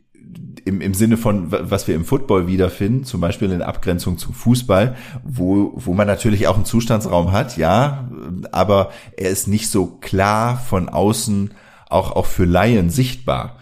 [0.64, 4.97] im, im Sinne von, was wir im Football wiederfinden, zum Beispiel in Abgrenzung zum Fußball,
[5.25, 8.09] wo, wo man natürlich auch einen Zustandsraum hat, ja,
[8.53, 11.53] aber er ist nicht so klar von außen
[11.88, 13.57] auch, auch für Laien sichtbar.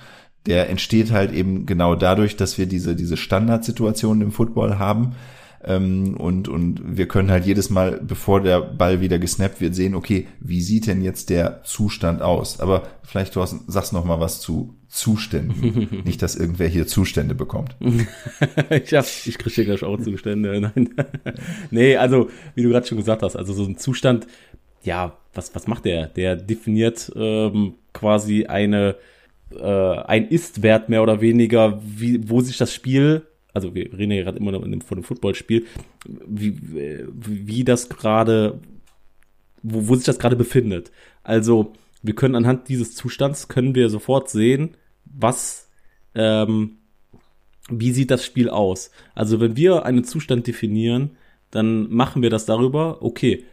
[0.46, 5.14] Der entsteht halt eben genau dadurch, dass wir diese, diese Standardsituationen im Football haben,
[5.64, 9.94] ähm, und, und wir können halt jedes Mal, bevor der Ball wieder gesnappt wird, sehen,
[9.94, 12.60] okay, wie sieht denn jetzt der Zustand aus?
[12.60, 16.02] Aber vielleicht, du sagst noch mal was zu Zuständen.
[16.04, 17.76] Nicht, dass irgendwer hier Zustände bekommt.
[17.80, 20.60] ich, hab, ich kriege hier gleich auch Zustände.
[20.76, 20.90] Nein.
[21.70, 24.26] nee, also, wie du gerade schon gesagt hast, also so ein Zustand,
[24.82, 26.06] ja, was, was macht der?
[26.06, 28.96] Der definiert ähm, quasi eine,
[29.54, 33.26] äh, ein Ist-Wert mehr oder weniger, wie, wo sich das Spiel
[33.58, 35.66] also wir reden ja gerade immer noch von einem Footballspiel,
[36.06, 36.56] wie,
[37.12, 38.60] wie das gerade,
[39.62, 40.92] wo, wo sich das gerade befindet.
[41.24, 45.68] Also wir können anhand dieses Zustands können wir sofort sehen, was,
[46.14, 46.78] ähm,
[47.68, 48.92] wie sieht das Spiel aus.
[49.14, 51.16] Also wenn wir einen Zustand definieren,
[51.50, 53.44] dann machen wir das darüber, okay,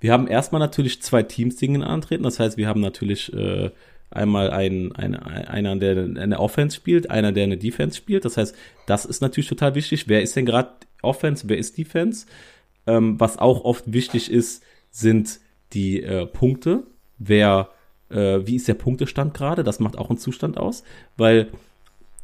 [0.00, 2.22] wir haben erstmal natürlich zwei Teams, die antreten.
[2.22, 3.70] Das heißt, wir haben natürlich äh,
[4.10, 8.24] Einmal ein, ein, einer, der eine Offense spielt, einer, der eine Defense spielt.
[8.24, 8.54] Das heißt,
[8.86, 10.08] das ist natürlich total wichtig.
[10.08, 10.70] Wer ist denn gerade
[11.02, 12.26] Offense, wer ist Defense?
[12.86, 15.40] Ähm, was auch oft wichtig ist, sind
[15.74, 16.84] die äh, Punkte.
[17.18, 17.68] Wer,
[18.10, 19.62] äh, wie ist der Punktestand gerade?
[19.62, 20.84] Das macht auch einen Zustand aus,
[21.18, 21.48] weil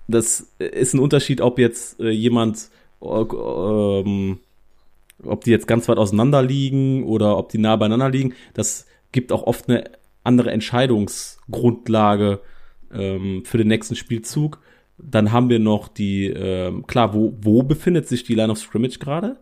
[0.08, 2.70] das ist ein Unterschied, ob jetzt äh, jemand,
[3.02, 4.38] äh, ähm,
[5.22, 8.34] ob die jetzt ganz weit auseinander liegen oder ob die nah beieinander liegen.
[8.54, 9.84] Das gibt auch oft eine
[10.24, 12.40] andere Entscheidungsgrundlage
[12.92, 14.60] ähm, für den nächsten Spielzug.
[14.98, 18.98] Dann haben wir noch die, ähm, klar, wo, wo befindet sich die Line of Scrimmage
[18.98, 19.38] gerade?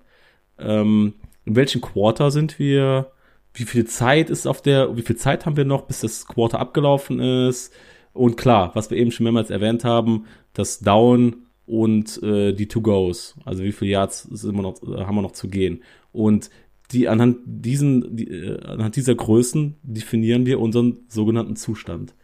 [0.58, 1.14] Ähm,
[1.44, 3.12] in welchem Quarter sind wir?
[3.54, 6.58] Wie viel Zeit ist auf der, wie viel Zeit haben wir noch, bis das Quarter
[6.58, 7.72] abgelaufen ist?
[8.14, 13.36] Und klar, was wir eben schon mehrmals erwähnt haben, das Down und äh, die To-Goes.
[13.44, 15.82] Also wie viele Yards sind wir noch, äh, haben wir noch zu gehen?
[16.12, 16.50] Und
[16.92, 22.14] die anhand diesen, die, äh, anhand dieser Größen definieren wir unseren sogenannten Zustand.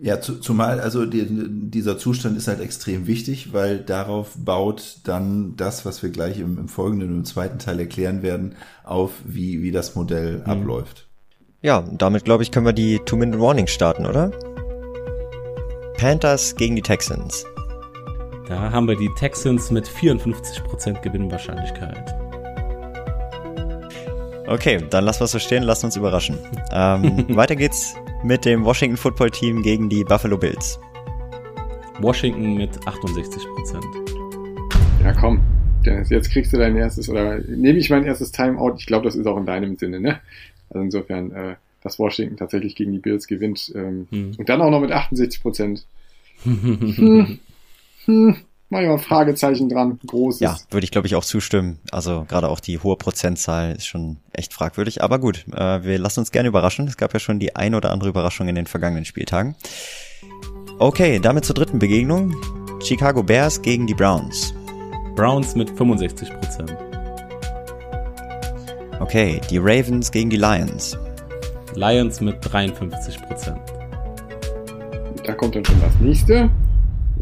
[0.00, 5.56] Ja, zu, zumal also die, dieser Zustand ist halt extrem wichtig, weil darauf baut dann
[5.56, 9.62] das, was wir gleich im, im folgenden und im zweiten Teil erklären werden, auf, wie,
[9.62, 10.44] wie das Modell mhm.
[10.44, 11.08] abläuft.
[11.62, 14.30] Ja, damit glaube ich, können wir die Two-Minute-Warning starten, oder?
[15.96, 17.46] Panthers gegen die Texans.
[18.46, 22.25] Da haben wir die Texans mit 54% Gewinnwahrscheinlichkeit.
[24.48, 26.38] Okay, dann lass was so stehen, lass uns überraschen.
[26.70, 30.78] Ähm, weiter geht's mit dem Washington Football Team gegen die Buffalo Bills.
[31.98, 33.80] Washington mit 68%
[35.02, 35.40] Ja, komm.
[35.84, 38.74] Dennis, jetzt kriegst du dein erstes, oder nehme ich mein erstes Timeout.
[38.78, 40.20] Ich glaube, das ist auch in deinem Sinne, ne?
[40.70, 43.72] Also insofern, äh, dass Washington tatsächlich gegen die Bills gewinnt.
[43.74, 44.32] Ähm, hm.
[44.38, 45.42] Und dann auch noch mit 68
[46.44, 47.38] hm.
[48.04, 48.36] Hm
[48.68, 50.40] manchmal Fragezeichen dran, großes.
[50.40, 51.78] Ja, würde ich glaube ich auch zustimmen.
[51.90, 55.02] Also gerade auch die hohe Prozentzahl ist schon echt fragwürdig.
[55.02, 56.86] Aber gut, äh, wir lassen uns gerne überraschen.
[56.88, 59.54] Es gab ja schon die ein oder andere Überraschung in den vergangenen Spieltagen.
[60.78, 62.34] Okay, damit zur dritten Begegnung.
[62.82, 64.52] Chicago Bears gegen die Browns.
[65.14, 66.76] Browns mit 65 Prozent.
[69.00, 70.96] Okay, die Ravens gegen die Lions.
[71.74, 73.60] Lions mit 53 Prozent.
[75.24, 76.50] Da kommt dann schon das nächste.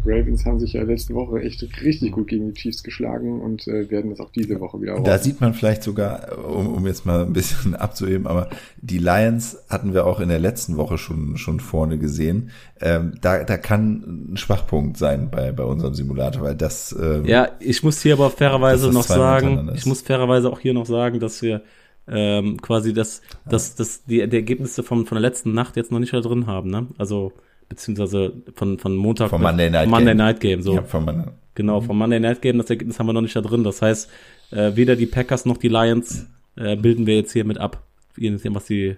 [0.07, 3.90] Ravens haben sich ja letzte Woche echt richtig gut gegen die Chiefs geschlagen und äh,
[3.90, 7.23] werden das auch diese Woche wieder Da sieht man vielleicht sogar, um, um jetzt mal
[7.23, 8.49] ein bisschen abzuheben, aber
[8.81, 12.51] die Lions hatten wir auch in der letzten Woche schon, schon vorne gesehen.
[12.81, 16.95] Ähm, da, da kann ein Schwachpunkt sein bei, bei unserem Simulator, weil das.
[16.99, 20.87] Ähm, ja, ich muss hier aber fairerweise noch sagen, ich muss fairerweise auch hier noch
[20.87, 21.62] sagen, dass wir
[22.07, 25.99] ähm, quasi das, das, das, die, die Ergebnisse von, von der letzten Nacht jetzt noch
[25.99, 26.87] nicht da drin haben, ne?
[26.99, 27.33] Also
[27.68, 30.16] beziehungsweise von, von Montag vom Monday Night, Monday Game.
[30.16, 30.62] Night Game.
[30.62, 30.74] So.
[30.74, 31.27] Ja, vom Monday.
[31.55, 33.62] Genau, vom Monday Night Game, das Ergebnis haben wir noch nicht da drin.
[33.62, 34.11] Das heißt,
[34.50, 37.83] äh, weder die Packers noch die Lions äh, bilden wir jetzt hier mit ab,
[38.16, 38.96] je nachdem, was die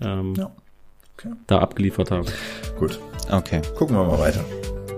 [0.00, 0.50] ähm, ja.
[1.16, 1.34] okay.
[1.46, 2.26] da abgeliefert haben.
[2.78, 2.98] Gut.
[3.30, 3.60] Okay.
[3.76, 4.44] Gucken wir mal weiter.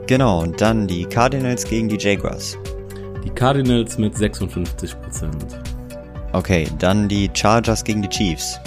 [0.06, 2.59] Genau, und dann die Cardinals gegen die Jaguars.
[3.24, 5.61] Die Cardinals mit 56 Prozent.
[6.33, 8.59] Okay, dann die Chargers gegen die Chiefs.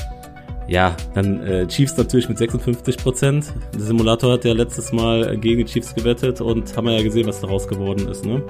[0.68, 3.54] Ja, dann äh, Chiefs natürlich mit 56 Prozent.
[3.74, 7.28] Der Simulator hat ja letztes Mal gegen die Chiefs gewettet und haben wir ja gesehen,
[7.28, 8.42] was daraus geworden ist, ne?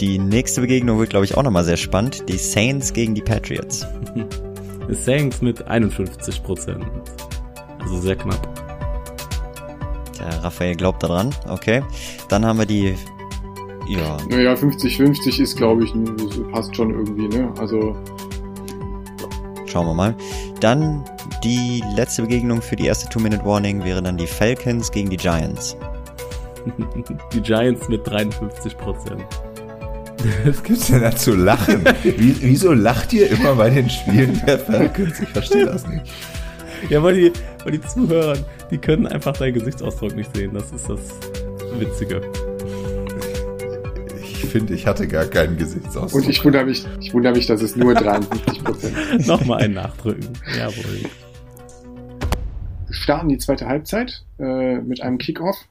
[0.00, 2.28] Die nächste Begegnung wird, glaube ich, auch nochmal sehr spannend.
[2.28, 3.86] Die Saints gegen die Patriots.
[4.88, 6.84] die Saints mit 51 Prozent.
[7.80, 8.46] Also sehr knapp.
[10.18, 11.34] Der Raphael glaubt daran.
[11.48, 11.82] Okay.
[12.28, 12.94] Dann haben wir die.
[13.88, 14.16] Ja.
[14.28, 15.94] Naja, 50-50 ist, glaube ich,
[16.50, 17.54] passt schon irgendwie, ne?
[17.58, 17.96] Also
[19.76, 20.14] Schauen wir mal.
[20.60, 21.04] Dann
[21.44, 25.76] die letzte Begegnung für die erste Two-Minute-Warning wäre dann die Falcons gegen die Giants.
[27.34, 29.22] Die Giants mit 53 Prozent.
[30.46, 31.84] Was gibt's denn da zu lachen?
[32.02, 35.20] Wie, wieso lacht ihr immer bei den Spielen der Falcons?
[35.20, 36.10] Ich verstehe das nicht.
[36.88, 38.38] Ja, weil die, weil die Zuhörer,
[38.70, 40.54] die können einfach deinen Gesichtsausdruck nicht sehen.
[40.54, 41.00] Das ist das
[41.78, 42.22] Witzige
[44.46, 46.22] finde, ich hatte gar keinen Gesichtsausdruck.
[46.22, 50.28] Und ich wundere mich, ich wundere mich, dass es nur 53 Prozent Nochmal ein Nachdrücken.
[50.56, 51.10] Jawohl.
[52.86, 55.66] Wir starten die zweite Halbzeit äh, mit einem Kickoff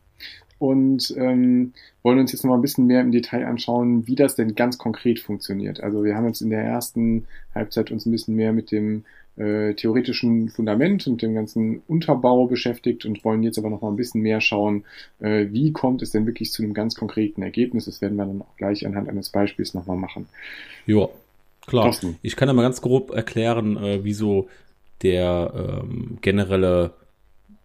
[0.58, 4.36] und ähm, wollen uns jetzt noch mal ein bisschen mehr im Detail anschauen, wie das
[4.36, 5.82] denn ganz konkret funktioniert.
[5.82, 9.06] Also wir haben uns in der ersten Halbzeit uns ein bisschen mehr mit dem
[9.38, 13.98] äh, theoretischen Fundament und dem ganzen Unterbau beschäftigt und wollen jetzt aber noch mal ein
[13.98, 14.86] bisschen mehr schauen,
[15.20, 17.86] äh, wie kommt es denn wirklich zu einem ganz konkreten Ergebnis.
[17.86, 20.28] Das werden wir dann auch gleich anhand eines Beispiels noch mal machen.
[20.86, 21.10] Ja,
[21.68, 21.88] klar.
[21.88, 22.18] Kosten.
[22.22, 24.48] Ich kann ja mal ganz grob erklären, äh, wieso
[25.02, 26.92] der ähm, generelle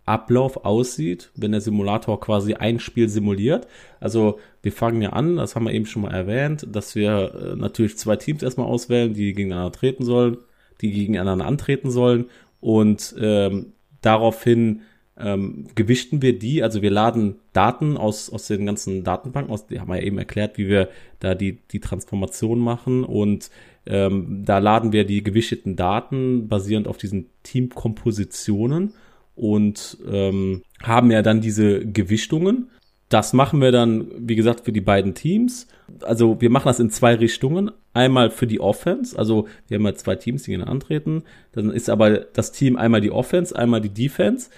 [0.06, 3.68] Ablauf aussieht, wenn der Simulator quasi ein Spiel simuliert.
[4.00, 7.56] Also wir fangen ja an, das haben wir eben schon mal erwähnt, dass wir äh,
[7.56, 10.38] natürlich zwei Teams erstmal auswählen, die gegeneinander treten sollen
[10.80, 12.26] die gegeneinander antreten sollen.
[12.60, 14.82] Und ähm, daraufhin
[15.18, 19.80] ähm, gewichten wir die, also wir laden Daten aus, aus den ganzen Datenbanken, aus, die
[19.80, 23.50] haben wir ja eben erklärt, wie wir da die, die Transformation machen und
[23.86, 28.94] ähm, da laden wir die gewichteten Daten basierend auf diesen Teamkompositionen
[29.36, 32.70] und ähm, haben ja dann diese Gewichtungen.
[33.10, 35.66] Das machen wir dann, wie gesagt, für die beiden Teams.
[36.02, 39.94] Also wir machen das in zwei Richtungen einmal für die Offense, also wir haben ja
[39.96, 43.92] zwei Teams, die gegeneinander antreten, dann ist aber das Team einmal die Offense, einmal die
[43.92, 44.48] Defense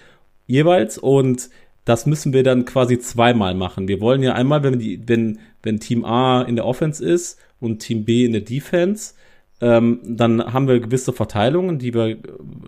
[0.47, 1.49] jeweils und
[1.87, 3.89] das müssen wir dann quasi zweimal machen.
[3.89, 7.79] Wir wollen ja einmal, wenn, die, wenn, wenn Team A in der Offense ist und
[7.79, 9.15] Team B in der Defense,
[9.61, 12.19] ähm, dann haben wir gewisse Verteilungen, die wir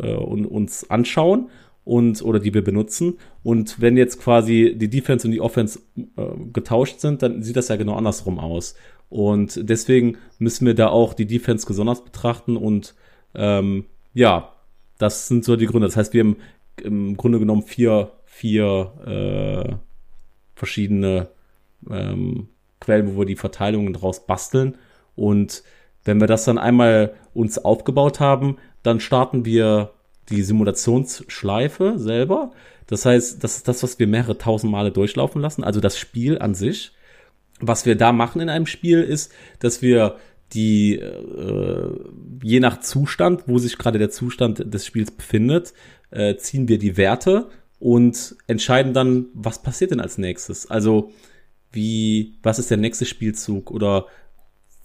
[0.02, 1.50] äh, uns anschauen
[1.84, 3.18] und oder die wir benutzen.
[3.42, 5.80] Und wenn jetzt quasi die Defense und die Offense
[6.16, 6.22] äh,
[6.52, 8.74] getauscht sind, dann sieht das ja genau andersrum aus.
[9.10, 12.94] Und deswegen müssen wir da auch die Defense gesondert betrachten und
[13.34, 14.52] ähm, ja,
[14.98, 15.86] das sind so die Gründe.
[15.86, 16.36] Das heißt, wir haben
[16.82, 19.74] im Grunde genommen vier, vier äh,
[20.54, 21.28] verschiedene
[21.90, 22.48] ähm,
[22.80, 24.76] Quellen, wo wir die Verteilungen draus basteln.
[25.16, 25.62] Und
[26.04, 29.90] wenn wir das dann einmal uns aufgebaut haben, dann starten wir
[30.30, 32.52] die Simulationsschleife selber.
[32.86, 36.38] Das heißt, das ist das, was wir mehrere tausend Male durchlaufen lassen, also das Spiel
[36.38, 36.92] an sich.
[37.60, 40.16] Was wir da machen in einem Spiel ist, dass wir
[40.52, 41.90] die äh,
[42.42, 45.72] je nach Zustand, wo sich gerade der Zustand des Spiels befindet,
[46.10, 47.48] äh, ziehen wir die Werte
[47.78, 50.70] und entscheiden dann, was passiert denn als nächstes.
[50.70, 51.12] Also
[51.72, 54.06] wie, was ist der nächste Spielzug oder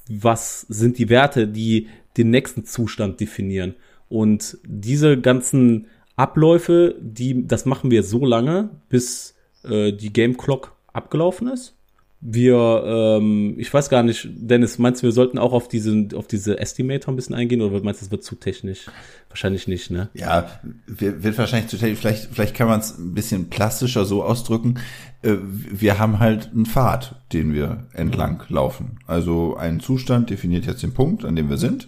[0.09, 1.87] was sind die Werte, die
[2.17, 3.75] den nächsten Zustand definieren.
[4.09, 5.85] Und diese ganzen
[6.15, 11.75] Abläufe, die, das machen wir so lange, bis äh, die Game Clock abgelaufen ist.
[12.21, 16.27] Wir, ähm, ich weiß gar nicht, Dennis, meinst du, wir sollten auch auf diese, auf
[16.27, 18.87] diese Estimator ein bisschen eingehen oder meinst du, das wird zu technisch?
[19.29, 20.09] Wahrscheinlich nicht, ne?
[20.13, 21.99] Ja, wird wahrscheinlich zu technisch.
[21.99, 24.79] Vielleicht, vielleicht kann man es ein bisschen plastischer so ausdrücken.
[25.21, 28.99] Äh, wir haben halt einen Pfad, den wir entlang laufen.
[29.07, 31.87] Also ein Zustand definiert jetzt den Punkt, an dem wir sind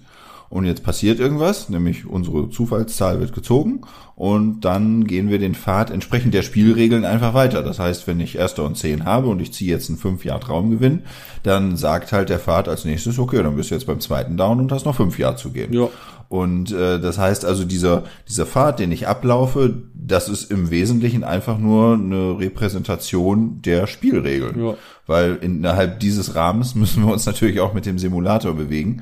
[0.51, 3.81] und jetzt passiert irgendwas, nämlich unsere Zufallszahl wird gezogen
[4.15, 7.63] und dann gehen wir den Pfad entsprechend der Spielregeln einfach weiter.
[7.63, 10.49] Das heißt, wenn ich Erster und Zehn habe und ich ziehe jetzt einen 5 Yard
[10.49, 11.03] Raumgewinn,
[11.43, 14.59] dann sagt halt der Pfad als nächstes, okay, dann bist du jetzt beim zweiten Down
[14.59, 15.71] und hast noch 5 Yard zu gehen.
[15.71, 15.87] Ja.
[16.27, 21.23] Und äh, das heißt also, dieser, dieser Pfad, den ich ablaufe, das ist im Wesentlichen
[21.23, 24.65] einfach nur eine Repräsentation der Spielregeln.
[24.65, 24.73] Ja.
[25.07, 29.01] Weil innerhalb dieses Rahmens müssen wir uns natürlich auch mit dem Simulator bewegen.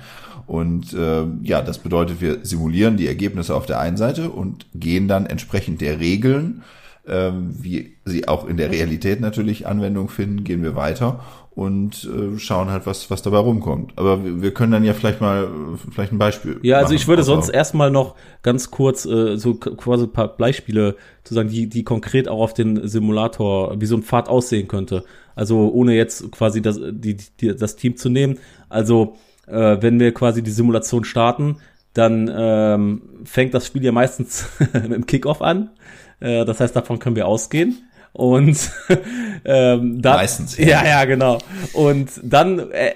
[0.49, 5.07] Und äh, ja, das bedeutet, wir simulieren die Ergebnisse auf der einen Seite und gehen
[5.07, 6.63] dann entsprechend der Regeln,
[7.05, 11.19] äh, wie sie auch in der Realität natürlich Anwendung finden, gehen wir weiter
[11.51, 13.93] und äh, schauen halt, was, was dabei rumkommt.
[13.95, 15.47] Aber wir, wir können dann ja vielleicht mal
[15.93, 16.59] vielleicht ein Beispiel.
[16.63, 20.95] Ja, also ich würde sonst erstmal noch ganz kurz äh, so quasi ein paar Beispiele
[21.25, 25.03] zu sagen, die, die konkret auch auf den Simulator, wie so ein Pfad aussehen könnte.
[25.35, 28.39] Also ohne jetzt quasi das, die, die, das Team zu nehmen.
[28.67, 29.15] Also
[29.49, 31.57] äh, wenn wir quasi die Simulation starten,
[31.93, 35.71] dann ähm, fängt das Spiel ja meistens mit dem Kickoff an.
[36.19, 37.83] Äh, das heißt, davon können wir ausgehen.
[38.11, 38.71] Und
[39.45, 40.65] ähm, dann, meistens ja.
[40.67, 41.37] ja ja genau
[41.73, 42.95] und dann äh,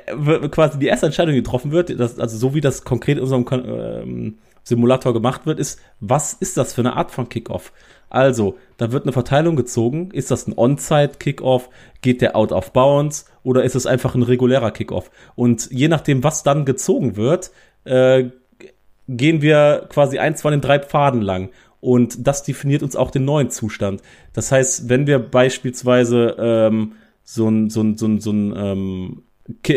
[0.49, 3.45] quasi die erste Entscheidung die getroffen wird das, also so wie das konkret in unserem
[3.51, 7.71] ähm, Simulator gemacht wird ist was ist das für eine Art von Kickoff
[8.13, 10.11] also, da wird eine Verteilung gezogen.
[10.11, 11.69] Ist das ein On-Site-Kickoff?
[12.01, 13.25] Geht der out of bounds?
[13.43, 15.11] Oder ist es einfach ein regulärer Kickoff?
[15.35, 17.51] Und je nachdem, was dann gezogen wird,
[17.83, 18.25] äh,
[19.07, 21.49] gehen wir quasi eins von den drei Pfaden lang.
[21.81, 24.01] Und das definiert uns auch den neuen Zustand.
[24.31, 29.23] Das heißt, wenn wir beispielsweise ähm, so ein so so so ein ähm,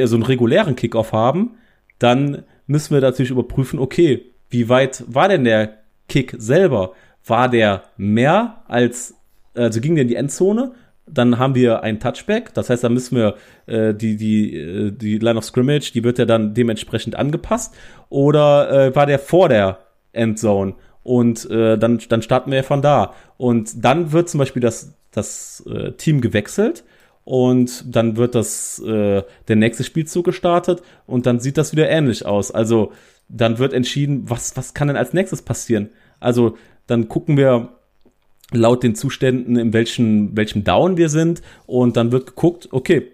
[0.05, 1.57] so einen regulären Kickoff haben,
[1.99, 6.93] dann müssen wir natürlich überprüfen, okay, wie weit war denn der Kick selber?
[7.27, 9.15] war der mehr als,
[9.55, 10.73] also ging der in die Endzone,
[11.07, 13.37] dann haben wir ein Touchback, das heißt, da müssen wir
[13.67, 17.75] äh, die, die, äh, die Line of Scrimmage, die wird ja dann dementsprechend angepasst,
[18.09, 19.79] oder äh, war der vor der
[20.13, 20.75] Endzone?
[21.03, 23.15] Und äh, dann, dann starten wir von da.
[23.37, 26.83] Und dann wird zum Beispiel das, das äh, Team gewechselt
[27.23, 32.27] und dann wird das äh, der nächste Spielzug gestartet und dann sieht das wieder ähnlich
[32.27, 32.51] aus.
[32.51, 32.93] Also
[33.29, 35.91] dann wird entschieden, was, was kann denn als nächstes passieren?
[36.21, 37.76] Also dann gucken wir
[38.53, 41.43] laut den Zuständen, in welchem, welchem Down wir sind.
[41.67, 43.11] Und dann wird geguckt, okay,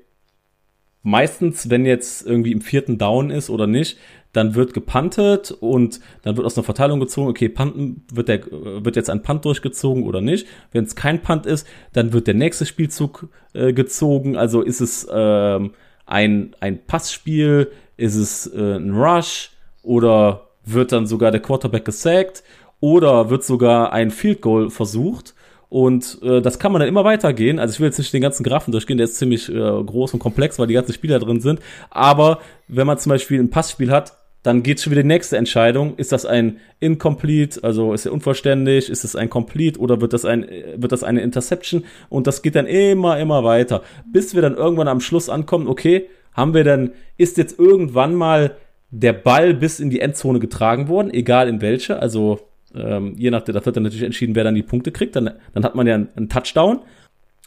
[1.02, 3.98] meistens, wenn jetzt irgendwie im vierten Down ist oder nicht,
[4.32, 8.96] dann wird gepantet und dann wird aus einer Verteilung gezogen, okay, panten wird der wird
[8.96, 10.46] jetzt ein Punt durchgezogen oder nicht.
[10.72, 14.36] Wenn es kein Punt ist, dann wird der nächste Spielzug äh, gezogen.
[14.36, 15.72] Also ist es ähm,
[16.06, 19.50] ein ein Passspiel, ist es äh, ein Rush
[19.82, 22.42] oder wird dann sogar der Quarterback gesackt
[22.82, 25.34] oder wird sogar ein Field Goal versucht.
[25.68, 27.58] Und äh, das kann man dann immer weitergehen.
[27.60, 30.18] Also ich will jetzt nicht den ganzen Graphen durchgehen, der ist ziemlich äh, groß und
[30.18, 31.60] komplex, weil die ganzen Spieler drin sind.
[31.90, 35.94] Aber wenn man zum Beispiel ein Passspiel hat, dann geht schon wieder die nächste Entscheidung.
[35.96, 40.24] Ist das ein Incomplete, also ist er unvollständig, ist es ein Complete oder wird das
[40.24, 40.44] ein,
[40.76, 41.84] wird das eine Interception?
[42.08, 43.82] Und das geht dann immer, immer weiter.
[44.12, 48.56] Bis wir dann irgendwann am Schluss ankommen, okay, haben wir dann, ist jetzt irgendwann mal
[48.90, 52.40] der Ball bis in die Endzone getragen worden, egal in welche, also
[52.74, 55.16] ähm, je nachdem, da wird dann natürlich entschieden, wer dann die Punkte kriegt.
[55.16, 56.80] Dann, dann hat man ja einen, einen Touchdown.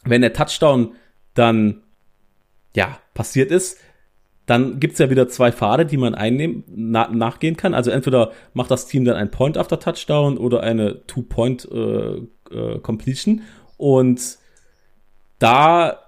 [0.04, 0.94] wenn der Touchdown
[1.34, 1.82] dann
[2.74, 3.78] ja passiert ist,
[4.46, 7.74] dann gibt's ja wieder zwei Pfade, die man einnehmen, na, nachgehen kann.
[7.74, 12.20] Also entweder macht das Team dann ein Point after Touchdown oder eine Two-Point äh,
[12.54, 13.42] äh, Completion.
[13.76, 14.38] Und
[15.40, 15.98] da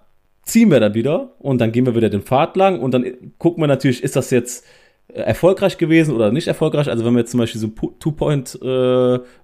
[0.45, 3.05] ziehen wir dann wieder und dann gehen wir wieder den Pfad lang und dann
[3.39, 4.65] gucken wir natürlich, ist das jetzt
[5.09, 6.89] erfolgreich gewesen oder nicht erfolgreich.
[6.89, 8.67] Also wenn wir jetzt zum Beispiel so ein Two-Point äh,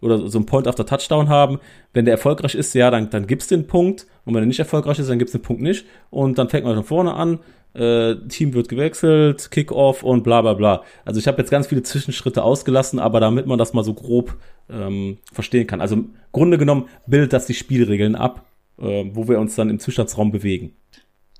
[0.00, 1.58] oder so ein Point after Touchdown haben,
[1.94, 4.98] wenn der erfolgreich ist, ja, dann, dann gibt's den Punkt und wenn er nicht erfolgreich
[4.98, 7.38] ist, dann gibt's den Punkt nicht und dann fängt man von vorne an,
[7.74, 10.82] äh, Team wird gewechselt, Kickoff und bla bla bla.
[11.04, 14.36] Also ich habe jetzt ganz viele Zwischenschritte ausgelassen, aber damit man das mal so grob
[14.70, 15.80] ähm, verstehen kann.
[15.80, 18.44] Also im Grunde genommen bildet das die Spielregeln ab,
[18.78, 20.74] äh, wo wir uns dann im Zustandsraum bewegen.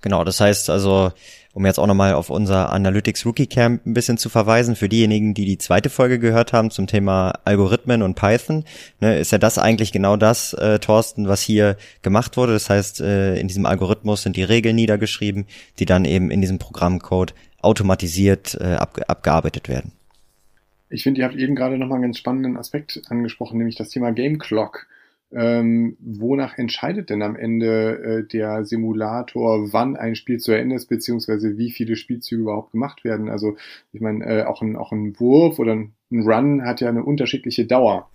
[0.05, 1.13] Genau, das heißt also,
[1.55, 5.33] um jetzt auch nochmal auf unser Analytics Rookie Camp ein bisschen zu verweisen, für diejenigen,
[5.33, 8.67] die die zweite Folge gehört haben zum Thema Algorithmen und Python,
[9.01, 12.53] ne, ist ja das eigentlich genau das, äh, Thorsten, was hier gemacht wurde.
[12.53, 15.47] Das heißt, äh, in diesem Algorithmus sind die Regeln niedergeschrieben,
[15.79, 17.33] die dann eben in diesem Programmcode
[17.63, 19.93] automatisiert äh, abge abgearbeitet werden.
[20.91, 24.13] Ich finde, ihr habt eben gerade nochmal einen ganz spannenden Aspekt angesprochen, nämlich das Thema
[24.13, 24.87] Game Clock.
[25.35, 30.87] Ähm, wonach entscheidet denn am Ende äh, der Simulator, wann ein Spiel zu Ende ist,
[30.87, 33.29] beziehungsweise wie viele Spielzüge überhaupt gemacht werden?
[33.29, 33.57] Also
[33.93, 37.67] ich meine, äh, auch, ein, auch ein Wurf oder ein Run hat ja eine unterschiedliche
[37.67, 38.09] Dauer.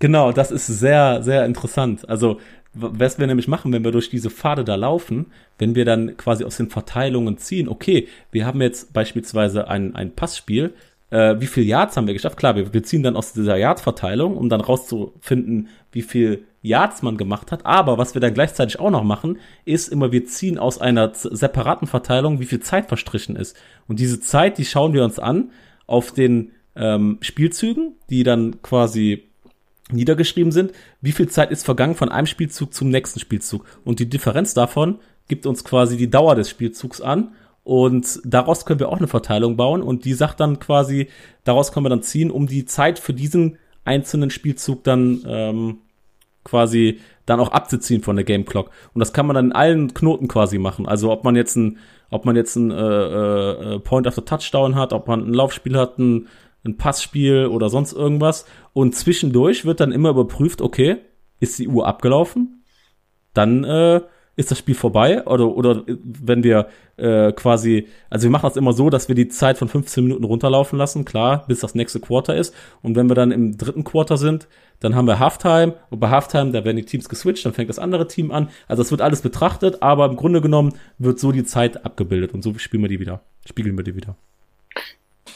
[0.00, 2.08] Genau, das ist sehr, sehr interessant.
[2.08, 2.38] Also
[2.74, 5.26] was wir nämlich machen, wenn wir durch diese Pfade da laufen,
[5.58, 10.14] wenn wir dann quasi aus den Verteilungen ziehen, okay, wir haben jetzt beispielsweise ein, ein
[10.14, 10.74] Passspiel,
[11.10, 12.36] äh, wie viel Yards haben wir geschafft?
[12.36, 17.16] Klar, wir, wir ziehen dann aus dieser Yard-Verteilung, um dann rauszufinden, wie viel Yards man
[17.16, 17.64] gemacht hat.
[17.64, 21.86] Aber was wir dann gleichzeitig auch noch machen, ist immer, wir ziehen aus einer separaten
[21.86, 23.56] Verteilung, wie viel Zeit verstrichen ist.
[23.86, 25.50] Und diese Zeit, die schauen wir uns an
[25.86, 29.24] auf den ähm, Spielzügen, die dann quasi
[29.90, 30.72] niedergeschrieben sind.
[31.00, 33.64] Wie viel Zeit ist vergangen von einem Spielzug zum nächsten Spielzug?
[33.84, 34.98] Und die Differenz davon
[35.28, 37.32] gibt uns quasi die Dauer des Spielzugs an.
[37.64, 39.82] Und daraus können wir auch eine Verteilung bauen.
[39.82, 41.08] Und die sagt dann quasi,
[41.44, 45.78] daraus können wir dann ziehen, um die Zeit für diesen einzelnen Spielzug dann ähm,
[46.48, 48.70] quasi dann auch abzuziehen von der Game Clock.
[48.94, 50.86] Und das kann man dann in allen Knoten quasi machen.
[50.86, 51.78] Also ob man jetzt ein,
[52.10, 55.98] ob man jetzt ein äh, äh, Point after Touchdown hat, ob man ein Laufspiel hat,
[55.98, 56.28] ein,
[56.64, 58.46] ein Passspiel oder sonst irgendwas.
[58.72, 60.96] Und zwischendurch wird dann immer überprüft, okay,
[61.40, 62.64] ist die Uhr abgelaufen?
[63.34, 64.00] Dann äh,
[64.38, 68.72] ist das Spiel vorbei oder oder wenn wir äh, quasi, also wir machen das immer
[68.72, 72.36] so, dass wir die Zeit von 15 Minuten runterlaufen lassen, klar, bis das nächste Quarter
[72.36, 72.54] ist.
[72.80, 74.46] Und wenn wir dann im dritten Quarter sind,
[74.78, 77.80] dann haben wir Halftime und bei Halftime, da werden die Teams geswitcht, dann fängt das
[77.80, 78.48] andere Team an.
[78.68, 82.42] Also es wird alles betrachtet, aber im Grunde genommen wird so die Zeit abgebildet und
[82.42, 84.16] so spielen wir die wieder, spiegeln wir die wieder.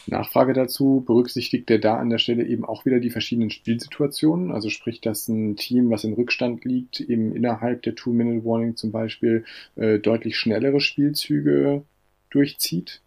[0.06, 4.50] Nachfrage dazu, berücksichtigt der da an der Stelle eben auch wieder die verschiedenen Spielsituationen?
[4.50, 9.44] Also sprich, dass ein Team, was im Rückstand liegt, eben innerhalb der Two-Minute-Warning zum Beispiel
[9.76, 11.82] äh, deutlich schnellere Spielzüge
[12.30, 13.00] durchzieht?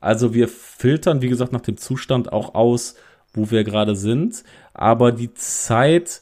[0.00, 2.96] Also wir filtern, wie gesagt, nach dem Zustand auch aus,
[3.34, 4.42] wo wir gerade sind,
[4.74, 6.20] aber die Zeit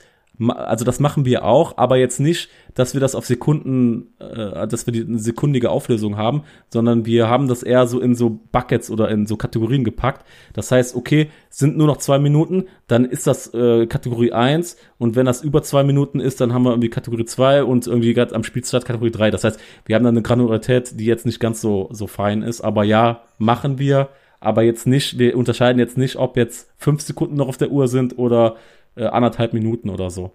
[0.48, 4.86] also das machen wir auch, aber jetzt nicht, dass wir das auf Sekunden, äh, dass
[4.86, 8.90] wir die eine sekundige Auflösung haben, sondern wir haben das eher so in so Buckets
[8.90, 10.26] oder in so Kategorien gepackt.
[10.54, 15.16] Das heißt, okay, sind nur noch zwei Minuten, dann ist das äh, Kategorie eins und
[15.16, 18.34] wenn das über zwei Minuten ist, dann haben wir irgendwie Kategorie zwei und irgendwie gerade
[18.34, 19.30] am Spielstart Kategorie drei.
[19.30, 22.62] Das heißt, wir haben dann eine Granularität, die jetzt nicht ganz so, so fein ist,
[22.62, 24.08] aber ja, machen wir,
[24.40, 27.88] aber jetzt nicht, wir unterscheiden jetzt nicht, ob jetzt fünf Sekunden noch auf der Uhr
[27.88, 28.56] sind oder
[28.96, 30.32] äh, anderthalb Minuten oder so.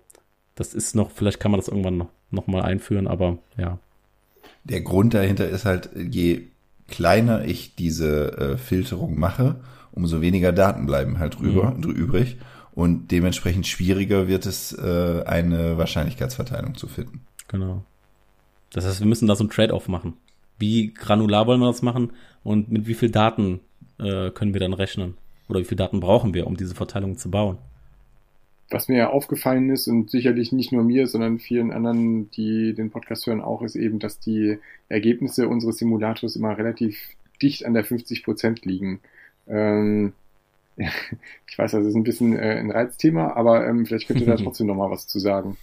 [0.56, 3.80] Das ist noch, vielleicht kann man das irgendwann noch, noch mal einführen, aber ja.
[4.64, 6.48] Der Grund dahinter ist halt, je
[6.88, 9.56] kleiner ich diese äh, Filterung mache,
[9.92, 11.84] umso weniger Daten bleiben halt drüber, mhm.
[11.92, 12.38] übrig.
[12.74, 17.22] Und dementsprechend schwieriger wird es, äh, eine Wahrscheinlichkeitsverteilung zu finden.
[17.48, 17.84] Genau.
[18.74, 20.14] Das heißt, wir müssen da so ein Trade-off machen.
[20.60, 22.12] Wie granular wollen wir das machen
[22.44, 23.62] und mit wie viel Daten
[23.98, 25.16] äh, können wir dann rechnen?
[25.48, 27.58] Oder wie viel Daten brauchen wir, um diese Verteilung zu bauen?
[28.70, 32.90] Was mir ja aufgefallen ist und sicherlich nicht nur mir, sondern vielen anderen, die den
[32.90, 34.58] Podcast hören, auch, ist eben, dass die
[34.90, 36.98] Ergebnisse unseres Simulators immer relativ
[37.42, 39.02] dicht an der 50 Prozent liegen.
[39.48, 40.14] Ähm,
[40.78, 44.36] ich weiß, das ist ein bisschen äh, ein Reizthema, aber ähm, vielleicht könnt ihr da
[44.44, 45.58] trotzdem noch mal was zu sagen.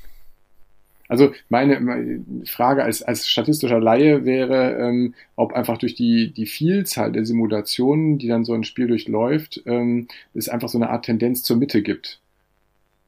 [1.09, 6.47] Also meine, meine Frage als, als statistischer Laie wäre, ähm, ob einfach durch die, die
[6.47, 11.05] Vielzahl der Simulationen, die dann so ein Spiel durchläuft, ähm, es einfach so eine Art
[11.05, 12.22] Tendenz zur Mitte gibt.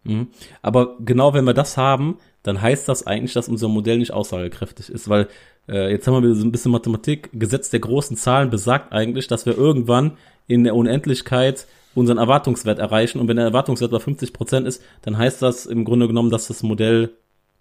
[0.04, 0.28] Mhm.
[0.62, 4.90] Aber genau wenn wir das haben, dann heißt das eigentlich, dass unser Modell nicht aussagekräftig
[4.90, 5.28] ist, weil
[5.68, 7.30] äh, jetzt haben wir wieder so ein bisschen Mathematik.
[7.32, 13.18] Gesetz der großen Zahlen besagt eigentlich, dass wir irgendwann in der Unendlichkeit unseren Erwartungswert erreichen.
[13.18, 16.48] Und wenn der Erwartungswert bei 50 Prozent ist, dann heißt das im Grunde genommen, dass
[16.48, 17.12] das Modell,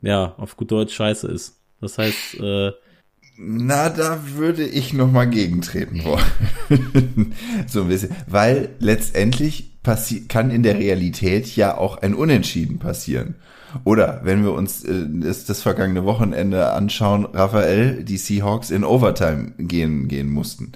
[0.01, 1.59] ja, auf gut Deutsch scheiße ist.
[1.79, 2.71] Das heißt, äh,
[3.37, 7.33] na, da würde ich noch mal gegentreten wollen.
[7.67, 13.35] so ein bisschen, weil letztendlich passi kann in der Realität ja auch ein Unentschieden passieren.
[13.83, 19.51] Oder wenn wir uns äh, das, das vergangene Wochenende anschauen, Raphael, die Seahawks in Overtime
[19.57, 20.73] gehen gehen mussten.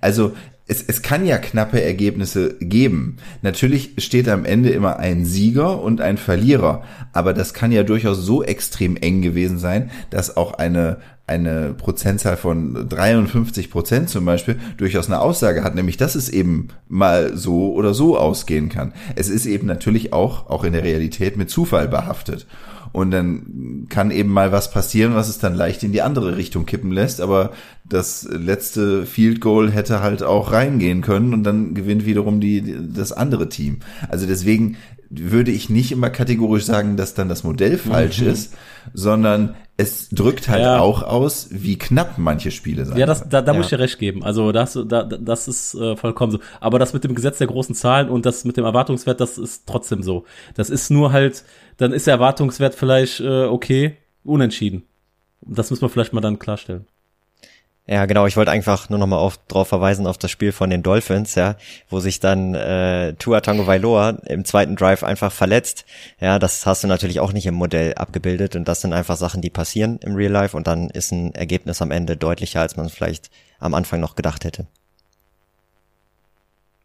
[0.00, 0.32] Also
[0.68, 3.16] es, es kann ja knappe Ergebnisse geben.
[3.42, 8.18] Natürlich steht am Ende immer ein Sieger und ein Verlierer, aber das kann ja durchaus
[8.18, 14.58] so extrem eng gewesen sein, dass auch eine eine Prozentzahl von 53 Prozent zum Beispiel
[14.78, 18.94] durchaus eine Aussage hat, nämlich dass es eben mal so oder so ausgehen kann.
[19.14, 22.46] Es ist eben natürlich auch, auch in der Realität mit Zufall behaftet.
[22.92, 26.66] Und dann kann eben mal was passieren, was es dann leicht in die andere Richtung
[26.66, 27.20] kippen lässt.
[27.20, 27.52] Aber
[27.84, 33.12] das letzte Field Goal hätte halt auch reingehen können und dann gewinnt wiederum die, das
[33.12, 33.80] andere Team.
[34.08, 34.76] Also deswegen
[35.10, 38.28] würde ich nicht immer kategorisch sagen, dass dann das Modell falsch mhm.
[38.28, 38.54] ist,
[38.92, 40.80] sondern es drückt halt ja.
[40.80, 42.98] auch aus, wie knapp manche Spiele sind.
[42.98, 43.56] Ja, das, da, da ja.
[43.56, 44.24] muss ich dir recht geben.
[44.24, 46.40] Also das, da, das ist äh, vollkommen so.
[46.60, 49.66] Aber das mit dem Gesetz der großen Zahlen und das mit dem Erwartungswert, das ist
[49.66, 50.24] trotzdem so.
[50.54, 51.44] Das ist nur halt,
[51.76, 54.82] dann ist der Erwartungswert vielleicht äh, okay, unentschieden.
[55.42, 56.86] Das müssen wir vielleicht mal dann klarstellen.
[57.90, 58.26] Ja, genau.
[58.26, 61.34] Ich wollte einfach nur noch mal auf, drauf verweisen auf das Spiel von den Dolphins,
[61.36, 61.56] ja,
[61.88, 65.86] wo sich dann äh, Tua Tango Vailoa im zweiten Drive einfach verletzt.
[66.20, 69.40] Ja, das hast du natürlich auch nicht im Modell abgebildet und das sind einfach Sachen,
[69.40, 72.90] die passieren im Real Life und dann ist ein Ergebnis am Ende deutlicher, als man
[72.90, 74.66] vielleicht am Anfang noch gedacht hätte.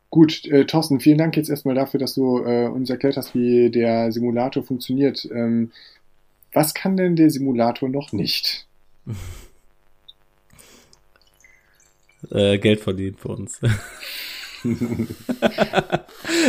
[0.10, 3.70] Gut, äh, Thorsten, vielen Dank jetzt erstmal dafür, dass du äh, uns erklärt hast, wie
[3.70, 5.28] der Simulator funktioniert.
[5.34, 5.72] Ähm,
[6.54, 8.68] was kann denn der Simulator noch nicht?
[12.32, 13.60] äh, Geld verdienen für uns.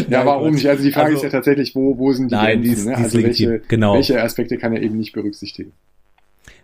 [0.09, 0.69] ja, warum nicht?
[0.69, 2.63] Also die Frage also, ist ja tatsächlich, wo, wo sind die nein, Grenzen?
[2.63, 2.97] Die ist, ne?
[2.97, 3.95] Also welche, genau.
[3.95, 5.73] welche Aspekte kann er eben nicht berücksichtigen?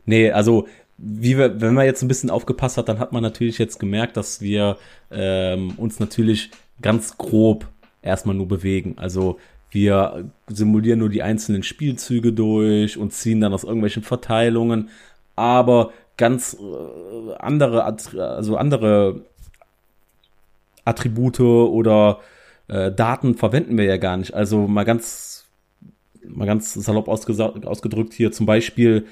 [0.06, 3.58] Nee, also wie wir, wenn man jetzt ein bisschen aufgepasst hat, dann hat man natürlich
[3.58, 4.76] jetzt gemerkt, dass wir
[5.10, 6.50] ähm, uns natürlich
[6.82, 7.66] ganz grob
[8.02, 8.94] erstmal nur bewegen.
[8.96, 9.38] Also
[9.70, 14.90] wir simulieren nur die einzelnen Spielzüge durch und ziehen dann aus irgendwelchen Verteilungen.
[15.36, 19.24] Aber ganz äh, andere, also andere
[20.84, 22.20] Attribute oder
[22.68, 24.34] äh, Daten verwenden wir ja gar nicht.
[24.34, 25.46] Also mal ganz,
[26.24, 29.06] mal ganz salopp ausgedrückt hier zum Beispiel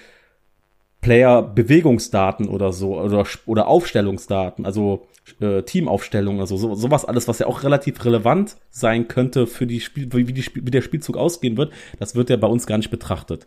[1.00, 5.06] Player-Bewegungsdaten oder so oder, oder Aufstellungsdaten, also
[5.40, 9.80] äh, Teamaufstellung, also so, sowas alles, was ja auch relativ relevant sein könnte für die
[9.80, 12.90] Spiel, wie, die, wie der Spielzug ausgehen wird, das wird ja bei uns gar nicht
[12.90, 13.46] betrachtet.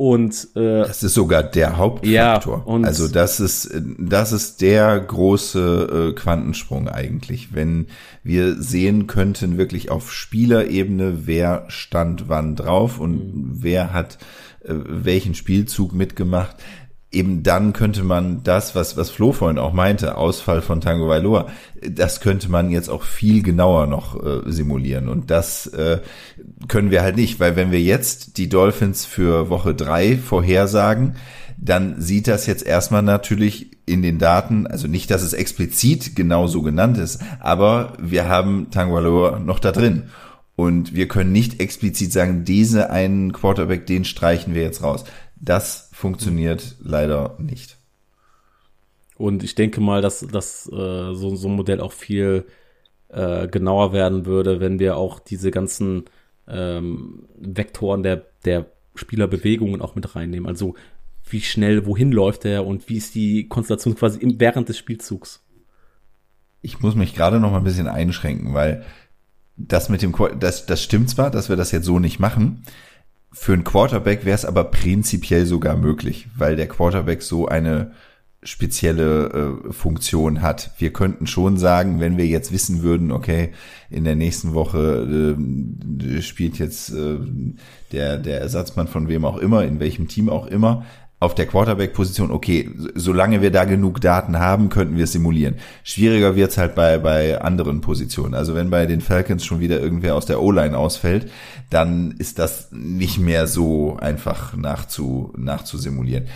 [0.00, 2.64] Und äh, das ist sogar der Hauptfaktor.
[2.66, 7.86] Ja, also das ist das ist der große äh, Quantensprung eigentlich, wenn
[8.22, 13.50] wir sehen könnten wirklich auf Spielerebene, wer stand wann drauf und mhm.
[13.58, 14.16] wer hat
[14.64, 16.56] äh, welchen Spielzug mitgemacht
[17.12, 21.48] eben dann könnte man das, was, was Flo vorhin auch meinte, Ausfall von Tango Vailoa,
[21.88, 25.08] das könnte man jetzt auch viel genauer noch äh, simulieren.
[25.08, 26.00] Und das äh,
[26.68, 31.16] können wir halt nicht, weil wenn wir jetzt die Dolphins für Woche drei vorhersagen,
[31.58, 36.46] dann sieht das jetzt erstmal natürlich in den Daten, also nicht, dass es explizit genau
[36.46, 40.04] so genannt ist, aber wir haben Tango Vailoa noch da drin.
[40.54, 45.04] Und wir können nicht explizit sagen, diese einen Quarterback, den streichen wir jetzt raus.
[45.36, 47.76] Das funktioniert leider nicht.
[49.16, 52.46] Und ich denke mal, dass, dass äh, so, so ein Modell auch viel
[53.08, 56.04] äh, genauer werden würde, wenn wir auch diese ganzen
[56.48, 60.48] ähm, Vektoren der, der Spielerbewegungen auch mit reinnehmen.
[60.48, 60.74] Also
[61.28, 65.44] wie schnell, wohin läuft er und wie ist die Konstellation quasi im, während des Spielzugs.
[66.62, 68.84] Ich muss mich gerade noch mal ein bisschen einschränken, weil
[69.56, 72.64] das mit dem, das, das stimmt zwar, dass wir das jetzt so nicht machen,
[73.32, 77.92] für einen Quarterback wäre es aber prinzipiell sogar möglich, weil der Quarterback so eine
[78.42, 80.70] spezielle äh, Funktion hat.
[80.78, 83.52] Wir könnten schon sagen, wenn wir jetzt wissen würden, okay,
[83.90, 87.18] in der nächsten Woche äh, spielt jetzt äh,
[87.92, 90.86] der, der Ersatzmann von wem auch immer, in welchem Team auch immer,
[91.20, 95.56] auf der Quarterback-Position, okay, solange wir da genug Daten haben, könnten wir simulieren.
[95.84, 98.34] Schwieriger wird's halt bei, bei anderen Positionen.
[98.34, 101.30] Also wenn bei den Falcons schon wieder irgendwer aus der O-Line ausfällt,
[101.68, 106.26] dann ist das nicht mehr so einfach nachzu, nachzusimulieren.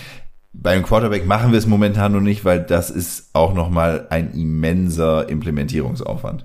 [0.52, 5.30] Beim Quarterback machen wir es momentan noch nicht, weil das ist auch nochmal ein immenser
[5.30, 6.44] Implementierungsaufwand.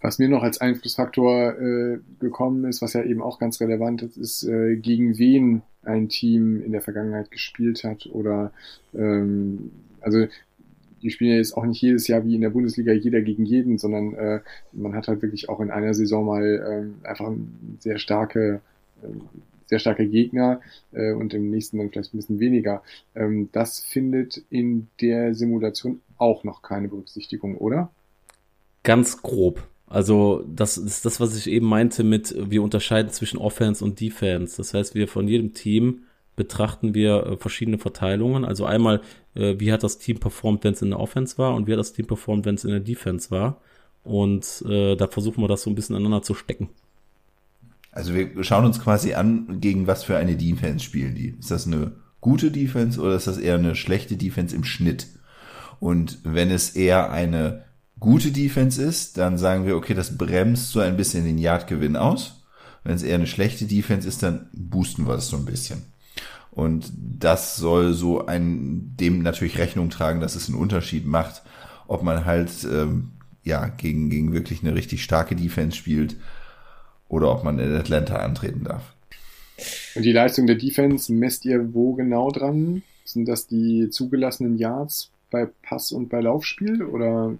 [0.00, 4.16] Was mir noch als Einflussfaktor äh, gekommen ist, was ja eben auch ganz relevant ist,
[4.16, 8.52] ist, äh, gegen wen ein Team in der Vergangenheit gespielt hat oder
[8.94, 9.70] ähm,
[10.00, 10.26] also
[11.02, 13.78] die spielen ja jetzt auch nicht jedes Jahr wie in der Bundesliga jeder gegen jeden,
[13.78, 14.40] sondern äh,
[14.72, 17.30] man hat halt wirklich auch in einer Saison mal ähm, einfach
[17.78, 18.60] sehr starke,
[19.02, 19.06] äh,
[19.66, 20.60] sehr starke Gegner
[20.92, 22.82] äh, und im nächsten dann vielleicht ein bisschen weniger.
[23.14, 27.90] Ähm, das findet in der Simulation auch noch keine Berücksichtigung, oder?
[28.82, 29.62] Ganz grob.
[29.88, 34.56] Also das ist das, was ich eben meinte mit, wir unterscheiden zwischen Offense und Defense.
[34.58, 36.02] Das heißt, wir von jedem Team
[36.36, 38.44] betrachten wir äh, verschiedene Verteilungen.
[38.44, 39.00] Also einmal,
[39.34, 41.78] äh, wie hat das Team performt, wenn es in der Offense war und wie hat
[41.78, 43.60] das Team performt, wenn es in der Defense war.
[44.04, 46.68] Und äh, da versuchen wir das so ein bisschen aneinander zu stecken.
[47.90, 51.34] Also wir schauen uns quasi an, gegen was für eine Defense spielen die.
[51.38, 55.08] Ist das eine gute Defense oder ist das eher eine schlechte Defense im Schnitt?
[55.80, 57.64] Und wenn es eher eine
[58.00, 62.44] gute Defense ist, dann sagen wir, okay, das bremst so ein bisschen den Yardgewinn aus.
[62.84, 65.82] Wenn es eher eine schlechte Defense ist, dann boosten wir es so ein bisschen.
[66.50, 71.42] Und das soll so ein, dem natürlich Rechnung tragen, dass es einen Unterschied macht,
[71.86, 73.12] ob man halt ähm,
[73.44, 76.16] ja gegen, gegen wirklich eine richtig starke Defense spielt
[77.08, 78.94] oder ob man in Atlanta antreten darf.
[79.94, 82.82] Und die Leistung der Defense messt ihr wo genau dran?
[83.04, 87.36] Sind das die zugelassenen Yards bei Pass- und bei Laufspiel oder?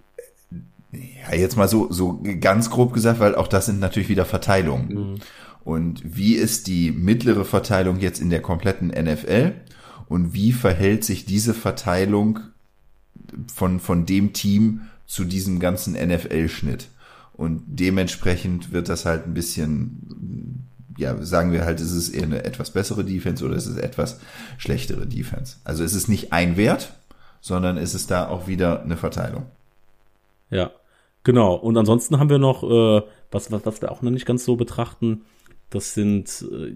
[0.91, 4.87] Ja, jetzt mal so, so ganz grob gesagt, weil auch das sind natürlich wieder Verteilungen.
[4.87, 5.15] Mhm.
[5.63, 9.53] Und wie ist die mittlere Verteilung jetzt in der kompletten NFL?
[10.07, 12.39] Und wie verhält sich diese Verteilung
[13.53, 16.89] von, von dem Team zu diesem ganzen NFL-Schnitt?
[17.33, 20.67] Und dementsprechend wird das halt ein bisschen,
[20.97, 24.19] ja, sagen wir halt, ist es eher eine etwas bessere Defense oder ist es etwas
[24.57, 25.57] schlechtere Defense?
[25.63, 26.93] Also ist es nicht ein Wert,
[27.41, 29.45] sondern ist es da auch wieder eine Verteilung.
[30.49, 30.71] Ja,
[31.23, 31.55] genau.
[31.55, 33.01] Und ansonsten haben wir noch, äh,
[33.31, 35.21] was, was, was wir auch noch nicht ganz so betrachten,
[35.69, 36.75] das sind äh,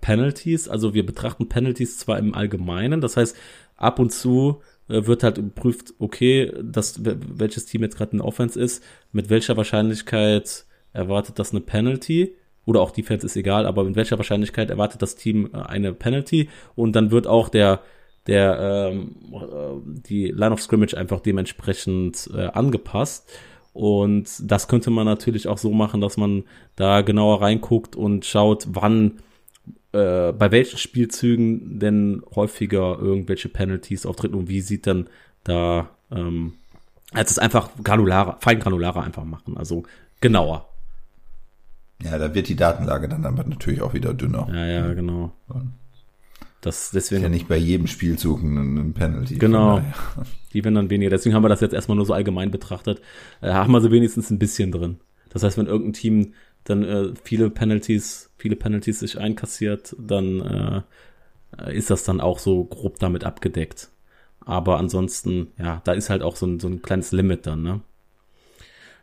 [0.00, 0.68] Penalties.
[0.68, 3.36] Also wir betrachten Penalties zwar im Allgemeinen, das heißt,
[3.76, 8.58] ab und zu äh, wird halt geprüft, okay, das, welches Team jetzt gerade in Offense
[8.58, 8.82] ist,
[9.12, 14.18] mit welcher Wahrscheinlichkeit erwartet das eine Penalty oder auch Defense ist egal, aber mit welcher
[14.18, 17.80] Wahrscheinlichkeit erwartet das Team äh, eine Penalty und dann wird auch der
[18.26, 23.30] der ähm, äh, die Line of Scrimmage einfach dementsprechend äh, angepasst.
[23.76, 26.44] Und das könnte man natürlich auch so machen, dass man
[26.76, 29.18] da genauer reinguckt und schaut, wann
[29.92, 35.08] äh, bei welchen Spielzügen denn häufiger irgendwelche Penalties auftreten und wie sieht dann
[35.44, 36.54] da ähm,
[37.12, 39.84] als es einfach granularer, fein granularer einfach machen, also
[40.20, 40.68] genauer.
[42.02, 44.48] Ja, da wird die Datenlage dann aber natürlich auch wieder dünner.
[44.52, 45.32] Ja, ja, genau.
[46.60, 47.20] Das deswegen.
[47.20, 49.36] Ist ja nicht bei jedem Spielzug ein Penalty.
[49.36, 49.82] Genau.
[50.52, 51.10] Die werden dann weniger.
[51.10, 53.00] Deswegen haben wir das jetzt erstmal nur so allgemein betrachtet.
[53.40, 54.98] Äh, haben wir sie wenigstens ein bisschen drin.
[55.28, 56.34] Das heißt, wenn irgendein Team
[56.64, 60.84] dann äh, viele Penalties, viele Penalties sich einkassiert, dann
[61.58, 63.90] äh, ist das dann auch so grob damit abgedeckt.
[64.40, 67.80] Aber ansonsten, ja, da ist halt auch so ein, so ein kleines Limit dann, ne?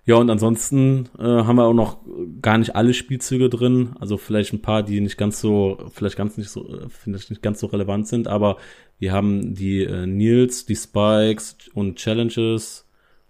[0.06, 1.98] Ja, und ansonsten äh, haben wir auch noch
[2.42, 3.96] gar nicht alle Spielzüge drin.
[4.00, 7.42] Also vielleicht ein paar, die nicht ganz so, vielleicht ganz nicht so, äh, vielleicht nicht
[7.42, 8.58] ganz so relevant sind, aber
[9.00, 12.86] wir haben die äh, Nils, die Spikes und Challenges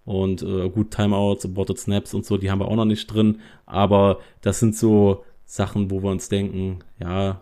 [0.05, 3.39] und äh, gut Timeouts, Aborted Snaps und so, die haben wir auch noch nicht drin.
[3.67, 7.41] Aber das sind so Sachen, wo wir uns denken, ja,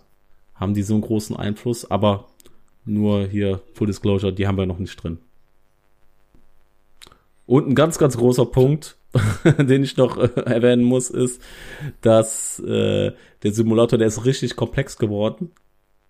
[0.56, 2.28] haben die so einen großen Einfluss, aber
[2.84, 5.20] nur hier Full Disclosure, die haben wir noch nicht drin.
[7.46, 8.98] Und ein ganz, ganz großer Punkt,
[9.58, 11.42] den ich noch äh, erwähnen muss, ist,
[12.02, 13.12] dass äh,
[13.44, 15.52] der Simulator, der ist richtig komplex geworden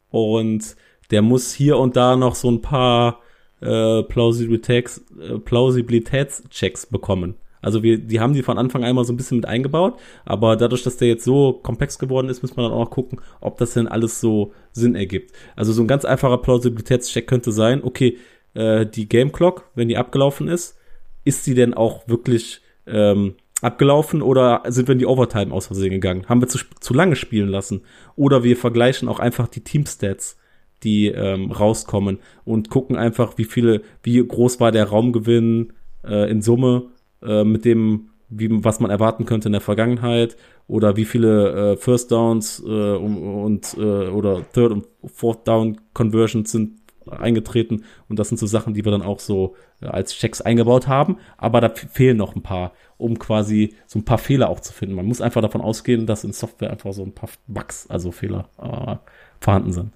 [0.09, 0.75] und
[1.09, 3.19] der muss hier und da noch so ein paar
[3.61, 7.35] äh, Plausibilitäts, äh, Plausibilitätschecks bekommen.
[7.61, 10.81] Also wir, die haben die von Anfang einmal so ein bisschen mit eingebaut, aber dadurch,
[10.83, 13.87] dass der jetzt so komplex geworden ist, muss man dann auch gucken, ob das denn
[13.87, 15.31] alles so Sinn ergibt.
[15.55, 18.17] Also so ein ganz einfacher Plausibilitätscheck könnte sein, okay,
[18.55, 20.77] äh, die Game Clock, wenn die abgelaufen ist,
[21.23, 25.91] ist sie denn auch wirklich ähm, abgelaufen oder sind wir in die Overtime aus Versehen
[25.91, 26.27] gegangen?
[26.27, 27.81] Haben wir zu, zu lange spielen lassen?
[28.15, 30.37] Oder wir vergleichen auch einfach die Teamstats,
[30.83, 35.73] die ähm, rauskommen und gucken einfach, wie viele, wie groß war der Raumgewinn
[36.03, 36.87] äh, in Summe
[37.21, 40.37] äh, mit dem, wie, was man erwarten könnte in der Vergangenheit
[40.67, 46.51] oder wie viele äh, First Downs äh, und, äh, oder Third und Fourth Down Conversions
[46.51, 50.41] sind eingetreten und das sind so Sachen, die wir dann auch so äh, als Checks
[50.41, 54.59] eingebaut haben, aber da fehlen noch ein paar, um quasi so ein paar Fehler auch
[54.59, 54.95] zu finden.
[54.95, 58.49] Man muss einfach davon ausgehen, dass in Software einfach so ein paar Bugs, also Fehler
[58.61, 58.95] äh,
[59.39, 59.93] vorhanden sind.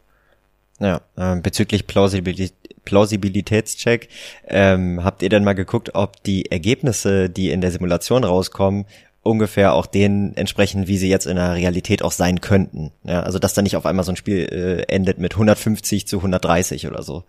[0.79, 2.53] Ja, äh, bezüglich Plausibilität,
[2.83, 4.09] Plausibilitätscheck,
[4.47, 8.85] ähm, habt ihr denn mal geguckt, ob die Ergebnisse, die in der Simulation rauskommen,
[9.25, 12.91] ungefähr auch denen entsprechen, wie sie jetzt in der Realität auch sein könnten.
[13.03, 16.17] Ja, also dass da nicht auf einmal so ein Spiel äh, endet mit 150 zu
[16.17, 17.23] 130 oder so.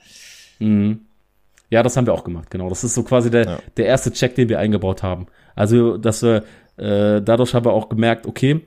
[0.58, 1.00] Mhm.
[1.70, 2.68] Ja, das haben wir auch gemacht, genau.
[2.68, 3.58] Das ist so quasi der, ja.
[3.78, 5.26] der erste Check, den wir eingebaut haben.
[5.54, 6.44] Also, dass wir,
[6.76, 8.60] äh, dadurch haben wir auch gemerkt, okay,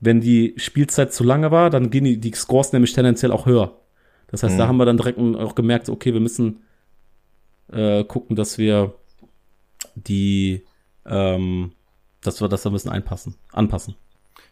[0.00, 3.80] wenn die Spielzeit zu lange war, dann gehen die, die Scores nämlich tendenziell auch höher.
[4.28, 4.58] Das heißt, mhm.
[4.58, 6.64] da haben wir dann direkt auch gemerkt, okay, wir müssen
[7.72, 8.94] äh, gucken, dass wir
[9.94, 10.64] die,
[11.06, 11.72] ähm,
[12.26, 13.94] dass wir das da müssen einpassen, anpassen.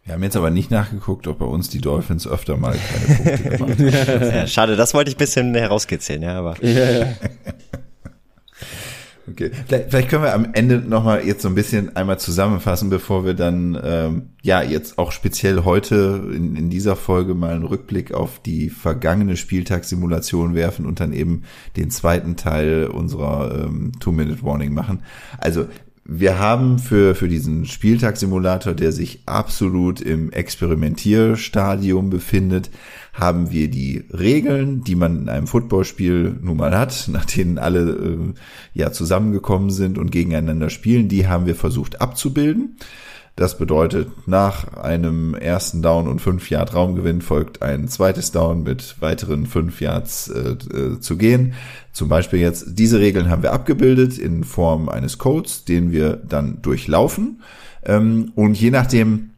[0.04, 3.18] Wir haben jetzt aber nicht nachgeguckt, ob bei uns die Dolphins öfter mal keine
[3.58, 4.20] Punkte gemacht haben.
[4.20, 6.62] ja, schade, das wollte ich ein bisschen herauskitzeln, ja, aber.
[6.64, 7.14] Ja, ja.
[9.30, 13.24] Okay, vielleicht, vielleicht können wir am Ende nochmal jetzt so ein bisschen einmal zusammenfassen, bevor
[13.24, 18.12] wir dann, ähm, ja, jetzt auch speziell heute in, in dieser Folge mal einen Rückblick
[18.12, 21.42] auf die vergangene Spieltagssimulation werfen und dann eben
[21.76, 25.04] den zweiten Teil unserer ähm, Two-Minute-Warning machen.
[25.38, 25.66] Also
[26.04, 32.70] wir haben für, für diesen Spieltagssimulator, der sich absolut im Experimentierstadium befindet,
[33.12, 37.90] haben wir die Regeln, die man in einem Footballspiel nun mal hat, nach denen alle
[37.90, 38.34] äh,
[38.74, 42.76] ja zusammengekommen sind und gegeneinander spielen, die haben wir versucht abzubilden.
[43.34, 48.96] Das bedeutet, nach einem ersten Down und fünf Yard Raumgewinn folgt ein zweites Down mit
[49.00, 51.54] weiteren fünf Yards äh, äh, zu gehen.
[51.92, 56.60] Zum Beispiel jetzt, diese Regeln haben wir abgebildet in Form eines Codes, den wir dann
[56.60, 57.40] durchlaufen.
[57.84, 59.30] Ähm, und je nachdem,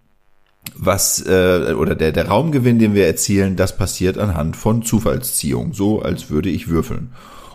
[0.76, 6.02] was äh, oder der, der Raumgewinn, den wir erzielen, das passiert anhand von Zufallsziehung, so
[6.02, 7.12] als würde ich würfeln.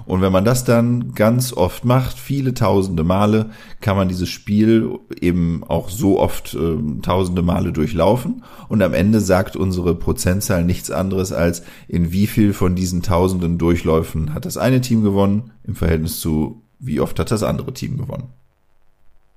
[0.09, 4.97] Und wenn man das dann ganz oft macht, viele tausende Male, kann man dieses Spiel
[5.21, 8.43] eben auch so oft äh, tausende Male durchlaufen.
[8.69, 13.59] Und am Ende sagt unsere Prozentzahl nichts anderes als, in wie viel von diesen tausenden
[13.59, 17.99] Durchläufen hat das eine Team gewonnen im Verhältnis zu, wie oft hat das andere Team
[17.99, 18.29] gewonnen.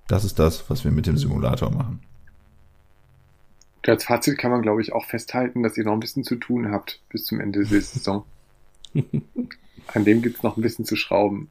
[0.08, 2.00] Das ist das, was wir mit dem Simulator machen.
[3.86, 6.70] als Fazit kann man, glaube ich, auch festhalten, dass ihr noch ein bisschen zu tun
[6.72, 8.24] habt bis zum Ende der Saison.
[9.88, 11.48] An dem gibt's noch ein bisschen zu schrauben.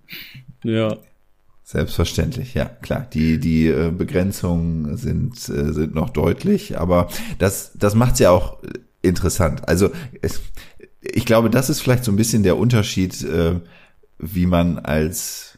[0.63, 0.97] Ja.
[1.63, 3.07] Selbstverständlich, ja, klar.
[3.13, 7.07] Die, die äh, Begrenzungen sind, äh, sind noch deutlich, aber
[7.37, 8.57] das, das macht's ja auch
[9.01, 9.67] interessant.
[9.69, 9.89] Also
[10.21, 10.41] es,
[11.01, 13.59] ich glaube, das ist vielleicht so ein bisschen der Unterschied, äh,
[14.17, 15.50] wie man als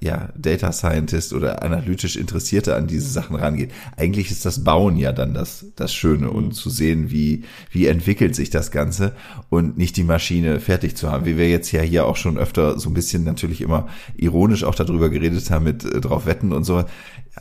[0.00, 3.72] ja, Data Scientist oder analytisch Interessierte an diese Sachen rangeht.
[3.96, 6.52] Eigentlich ist das Bauen ja dann das, das Schöne und mhm.
[6.52, 9.14] zu sehen, wie, wie entwickelt sich das Ganze
[9.48, 12.78] und nicht die Maschine fertig zu haben, wie wir jetzt ja hier auch schon öfter
[12.78, 16.64] so ein bisschen natürlich immer ironisch auch darüber geredet haben mit äh, drauf wetten und
[16.64, 16.84] so.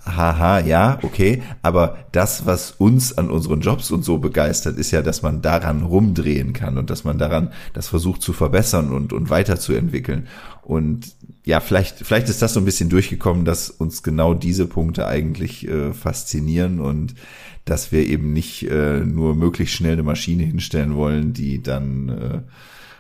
[0.06, 5.02] Haha, ja, okay, aber das, was uns an unseren Jobs und so begeistert, ist ja,
[5.02, 9.30] dass man daran rumdrehen kann und dass man daran das versucht zu verbessern und, und
[9.30, 10.28] weiterzuentwickeln.
[10.62, 11.16] Und
[11.48, 15.66] ja, vielleicht, vielleicht ist das so ein bisschen durchgekommen, dass uns genau diese Punkte eigentlich
[15.66, 17.16] äh, faszinieren und
[17.64, 22.42] dass wir eben nicht äh, nur möglichst schnell eine Maschine hinstellen wollen, die dann äh,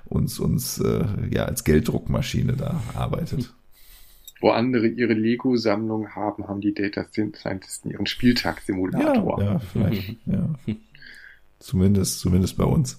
[0.05, 3.53] uns, uns äh, ja als Gelddruckmaschine da arbeitet.
[4.39, 9.43] Wo andere ihre Lego-Sammlung haben, haben die Data Scientisten ihren Spieltagssimulator.
[9.43, 10.15] Ja, ja vielleicht.
[10.25, 10.55] ja.
[11.59, 12.97] Zumindest, zumindest bei uns.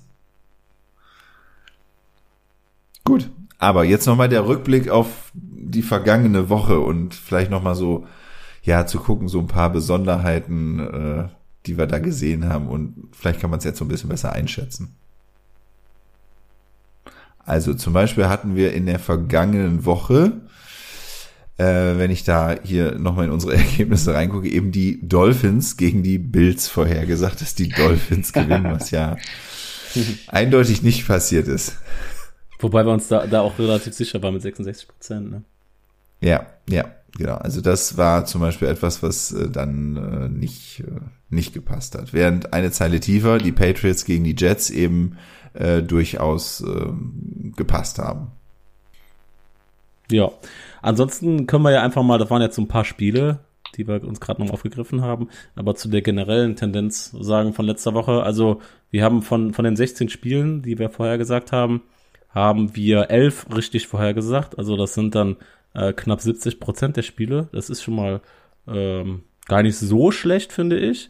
[3.04, 8.06] Gut, aber jetzt nochmal der Rückblick auf die vergangene Woche und vielleicht nochmal so,
[8.62, 11.28] ja, zu gucken, so ein paar Besonderheiten, äh,
[11.66, 14.32] die wir da gesehen haben und vielleicht kann man es jetzt so ein bisschen besser
[14.32, 14.96] einschätzen.
[17.44, 20.42] Also zum Beispiel hatten wir in der vergangenen Woche,
[21.56, 21.64] äh,
[21.96, 26.68] wenn ich da hier nochmal in unsere Ergebnisse reingucke, eben die Dolphins gegen die Bills
[26.68, 29.16] vorhergesagt, dass die Dolphins gewinnen, was ja
[30.28, 31.76] eindeutig nicht passiert ist.
[32.58, 35.30] Wobei wir uns da, da auch relativ sicher waren mit 66 Prozent.
[35.30, 35.42] Ne?
[36.20, 36.86] Ja, ja,
[37.16, 37.36] genau.
[37.36, 41.00] Also das war zum Beispiel etwas, was äh, dann äh, nicht, äh,
[41.30, 42.12] nicht gepasst hat.
[42.12, 45.16] Während eine Zeile tiefer die Patriots gegen die Jets eben
[45.54, 46.92] äh, durchaus äh,
[47.56, 48.32] gepasst haben.
[50.10, 50.30] Ja,
[50.82, 53.40] ansonsten können wir ja einfach mal, das waren jetzt so ein paar Spiele,
[53.76, 57.92] die wir uns gerade noch aufgegriffen haben, aber zu der generellen Tendenz sagen von letzter
[57.94, 58.22] Woche.
[58.22, 61.82] Also wir haben von, von den 16 Spielen, die wir vorher gesagt haben,
[62.28, 64.58] haben wir elf richtig vorhergesagt.
[64.58, 65.36] Also das sind dann
[65.74, 67.48] äh, knapp 70 Prozent der Spiele.
[67.52, 68.20] Das ist schon mal
[68.66, 71.08] ähm, gar nicht so schlecht, finde ich.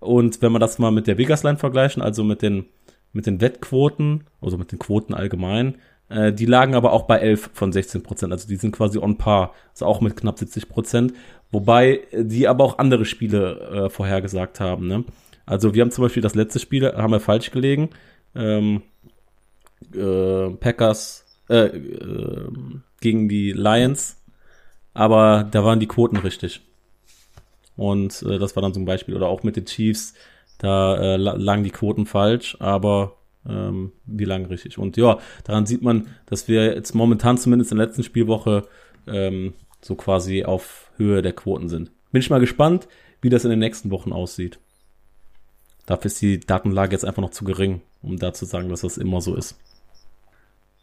[0.00, 2.66] Und wenn wir das mal mit der Vegas-Line vergleichen, also mit den,
[3.12, 5.76] mit den Wettquoten, also mit den Quoten allgemein,
[6.08, 8.32] äh, die lagen aber auch bei 11 von 16 Prozent.
[8.32, 9.52] Also die sind quasi on par.
[9.70, 11.14] Also auch mit knapp 70 Prozent.
[11.50, 14.88] Wobei die aber auch andere Spiele äh, vorhergesagt haben.
[14.88, 15.04] Ne?
[15.46, 17.90] Also wir haben zum Beispiel das letzte Spiel, haben wir falsch gelegen.
[18.34, 18.82] Ähm,
[19.96, 22.48] äh, Packers äh, äh,
[23.00, 24.22] gegen die Lions,
[24.94, 26.62] aber da waren die Quoten richtig.
[27.76, 30.14] Und äh, das war dann zum Beispiel, oder auch mit den Chiefs,
[30.58, 33.16] da äh, lagen die Quoten falsch, aber
[33.48, 34.78] ähm, die lagen richtig.
[34.78, 38.62] Und ja, daran sieht man, dass wir jetzt momentan zumindest in der letzten Spielwoche
[39.06, 41.90] ähm, so quasi auf Höhe der Quoten sind.
[42.10, 42.88] Bin ich mal gespannt,
[43.20, 44.58] wie das in den nächsten Wochen aussieht.
[45.84, 48.98] Dafür ist die Datenlage jetzt einfach noch zu gering, um da zu sagen, dass das
[48.98, 49.56] immer so ist.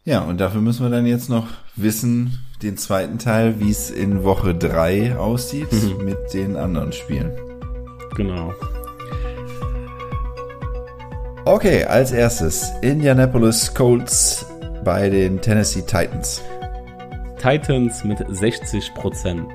[0.04, 1.46] Ja, und dafür müssen wir dann jetzt noch
[1.76, 6.04] wissen, den zweiten Teil, wie es in Woche drei aussieht Mhm.
[6.04, 7.32] mit den anderen Spielen.
[8.14, 8.52] Genau.
[11.46, 14.46] Okay, als erstes Indianapolis Colts
[14.84, 16.42] bei den Tennessee Titans.
[17.40, 19.50] Titans mit 60 Prozent.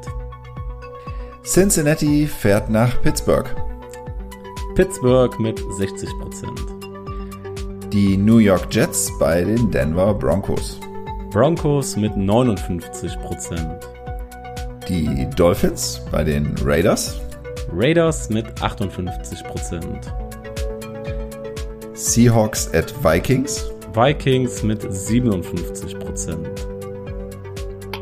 [1.44, 3.56] Cincinnati fährt nach Pittsburgh.
[4.76, 6.79] Pittsburgh mit 60 Prozent.
[7.92, 10.80] Die New York Jets bei den Denver Broncos.
[11.32, 13.80] Broncos mit 59 Prozent.
[14.88, 17.20] Die Dolphins bei den Raiders.
[17.74, 20.14] Raiders mit 58 Prozent.
[21.94, 23.72] Seahawks at Vikings.
[23.96, 26.48] Vikings mit 57 Prozent.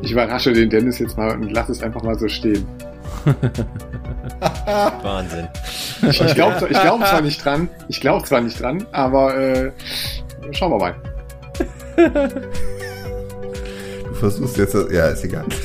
[0.02, 2.68] Ich überrasche den Dennis jetzt mal und lasse es einfach mal so stehen.
[5.02, 5.48] Wahnsinn.
[6.10, 9.72] Ich, ich glaube ich glaub zwar nicht dran, ich glaube zwar nicht dran, aber äh,
[10.52, 10.96] schauen wir mal.
[14.08, 15.46] Du versuchst jetzt, das- ja, ist egal.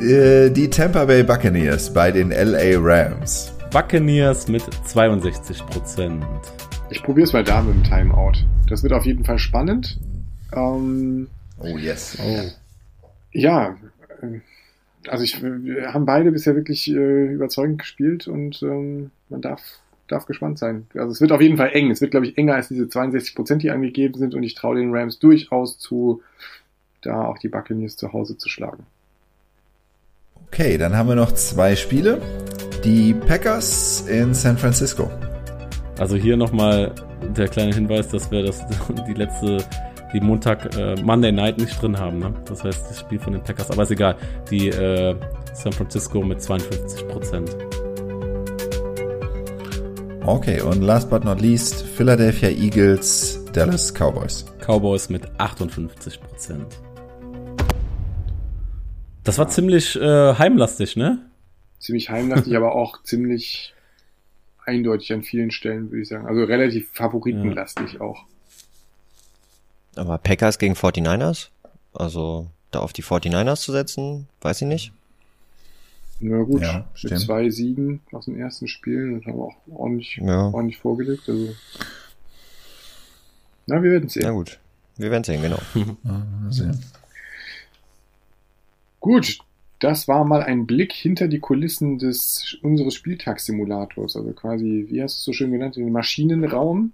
[0.00, 3.52] Äh, Die Tampa Bay Buccaneers bei den LA Rams.
[3.70, 6.22] Buccaneers mit 62 Prozent.
[6.90, 8.32] Ich probiere es mal da mit dem Timeout.
[8.68, 9.98] Das wird auf jeden Fall spannend.
[10.54, 12.18] Ähm, Oh yes.
[12.22, 12.42] Oh.
[13.32, 13.76] ja,
[15.08, 19.60] also ich, wir haben beide bisher wirklich äh, überzeugend gespielt und ähm, man darf,
[20.08, 20.86] darf gespannt sein.
[20.94, 21.90] Also es wird auf jeden Fall eng.
[21.90, 24.76] Es wird, glaube ich, enger als diese 62 Prozent, die angegeben sind und ich traue
[24.76, 26.22] den Rams durchaus zu,
[27.02, 28.86] da auch die Buccaneers zu Hause zu schlagen.
[30.48, 32.20] Okay, dann haben wir noch zwei Spiele.
[32.84, 35.10] Die Packers in San Francisco.
[35.98, 36.94] Also hier nochmal
[37.36, 38.62] der kleine Hinweis, dass wir das
[39.08, 39.64] die letzte,
[40.14, 42.20] die Montag äh, Monday Night nicht drin haben.
[42.20, 42.32] Ne?
[42.46, 43.70] Das heißt, das Spiel von den Packers.
[43.70, 44.16] Aber ist egal.
[44.50, 45.16] Die äh,
[45.52, 47.56] San Francisco mit 52 Prozent.
[50.24, 54.46] Okay, und last but not least, Philadelphia Eagles, Dallas Cowboys.
[54.64, 56.66] Cowboys mit 58 Prozent.
[59.24, 61.18] Das war ziemlich äh, heimlastig, ne?
[61.78, 63.74] Ziemlich heimlastig, aber auch ziemlich
[64.64, 66.26] eindeutig an vielen Stellen, würde ich sagen.
[66.26, 68.24] Also relativ favoritenlastig auch.
[69.96, 71.48] Aber Packers gegen 49ers?
[71.92, 74.92] Also da auf die 49ers zu setzen, weiß ich nicht.
[76.20, 77.20] Na gut, Ja, mit stimmt.
[77.20, 80.46] zwei Siegen aus den ersten Spielen und haben auch ordentlich, Ja.
[80.48, 81.28] ordentlich vorgelegt.
[81.28, 81.54] Also,
[83.66, 84.34] na, wir werden Na sehen.
[84.34, 84.58] gut,
[84.96, 85.58] wir werden sehen, genau.
[86.50, 86.80] Sehen.
[89.00, 89.38] Gut,
[89.80, 94.16] das war mal ein Blick hinter die Kulissen des unseres Spieltagssimulators.
[94.16, 96.92] Also quasi, wie hast du es so schön genannt, den Maschinenraum.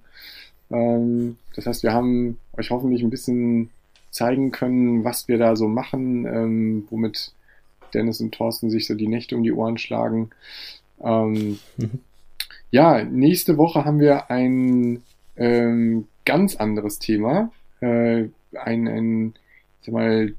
[0.71, 3.71] Ähm, das heißt, wir haben euch hoffentlich ein bisschen
[4.11, 7.33] zeigen können, was wir da so machen, ähm, womit
[7.95, 10.31] Dennis und Thorsten sich so die Nächte um die Ohren schlagen.
[11.03, 12.01] Ähm, Mhm.
[12.71, 15.03] ja, nächste Woche haben wir ein
[15.37, 17.53] ähm, ganz anderes Thema.
[17.81, 19.35] Äh, ein, ein,
[19.81, 20.35] ich sag mal,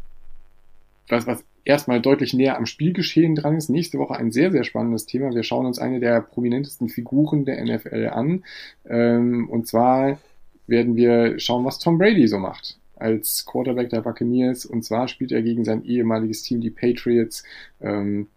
[1.09, 3.69] was, was erstmal deutlich näher am Spielgeschehen dran ist.
[3.69, 5.33] Nächste Woche ein sehr, sehr spannendes Thema.
[5.33, 8.43] Wir schauen uns eine der prominentesten Figuren der NFL an.
[8.87, 10.19] Ähm, und zwar
[10.67, 14.65] werden wir schauen, was Tom Brady so macht als Quarterback der Buccaneers.
[14.65, 17.43] Und zwar spielt er gegen sein ehemaliges Team, die Patriots.
[17.81, 18.27] Ähm,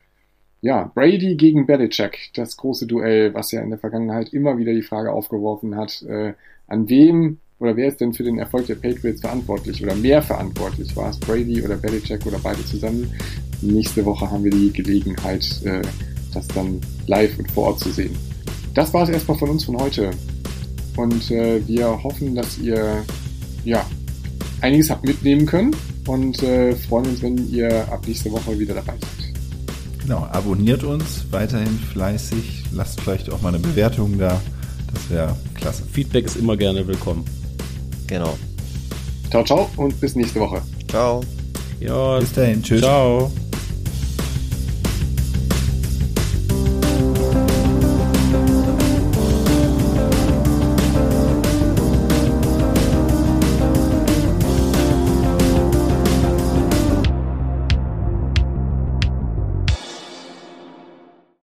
[0.61, 4.83] ja, Brady gegen Belichick, das große Duell, was ja in der Vergangenheit immer wieder die
[4.83, 6.33] Frage aufgeworfen hat, äh,
[6.67, 10.95] an wem oder wer ist denn für den Erfolg der Patriots verantwortlich oder mehr verantwortlich?
[10.97, 13.13] War es Brady oder Belichick oder beide zusammen?
[13.61, 15.83] Nächste Woche haben wir die Gelegenheit, äh,
[16.33, 18.17] das dann live und vor Ort zu sehen.
[18.75, 20.11] Das war es erstmal von uns von heute.
[20.97, 23.05] Und äh, wir hoffen, dass ihr
[23.65, 23.85] ja
[24.61, 25.75] einiges habt mitnehmen können
[26.07, 29.35] und äh, freuen uns, wenn ihr ab nächste Woche wieder dabei seid.
[30.03, 32.65] Genau, abonniert uns weiterhin fleißig.
[32.73, 34.41] Lasst vielleicht auch mal eine Bewertung da.
[34.93, 35.85] Das wäre klasse.
[35.91, 37.25] Feedback ist immer gerne willkommen.
[38.07, 38.37] Genau.
[39.31, 40.63] Ciao, ciao und bis nächste Woche.
[40.89, 41.21] Ciao.
[41.81, 42.81] Ja, Bis dahin, tschüss.
[42.81, 43.31] ciao.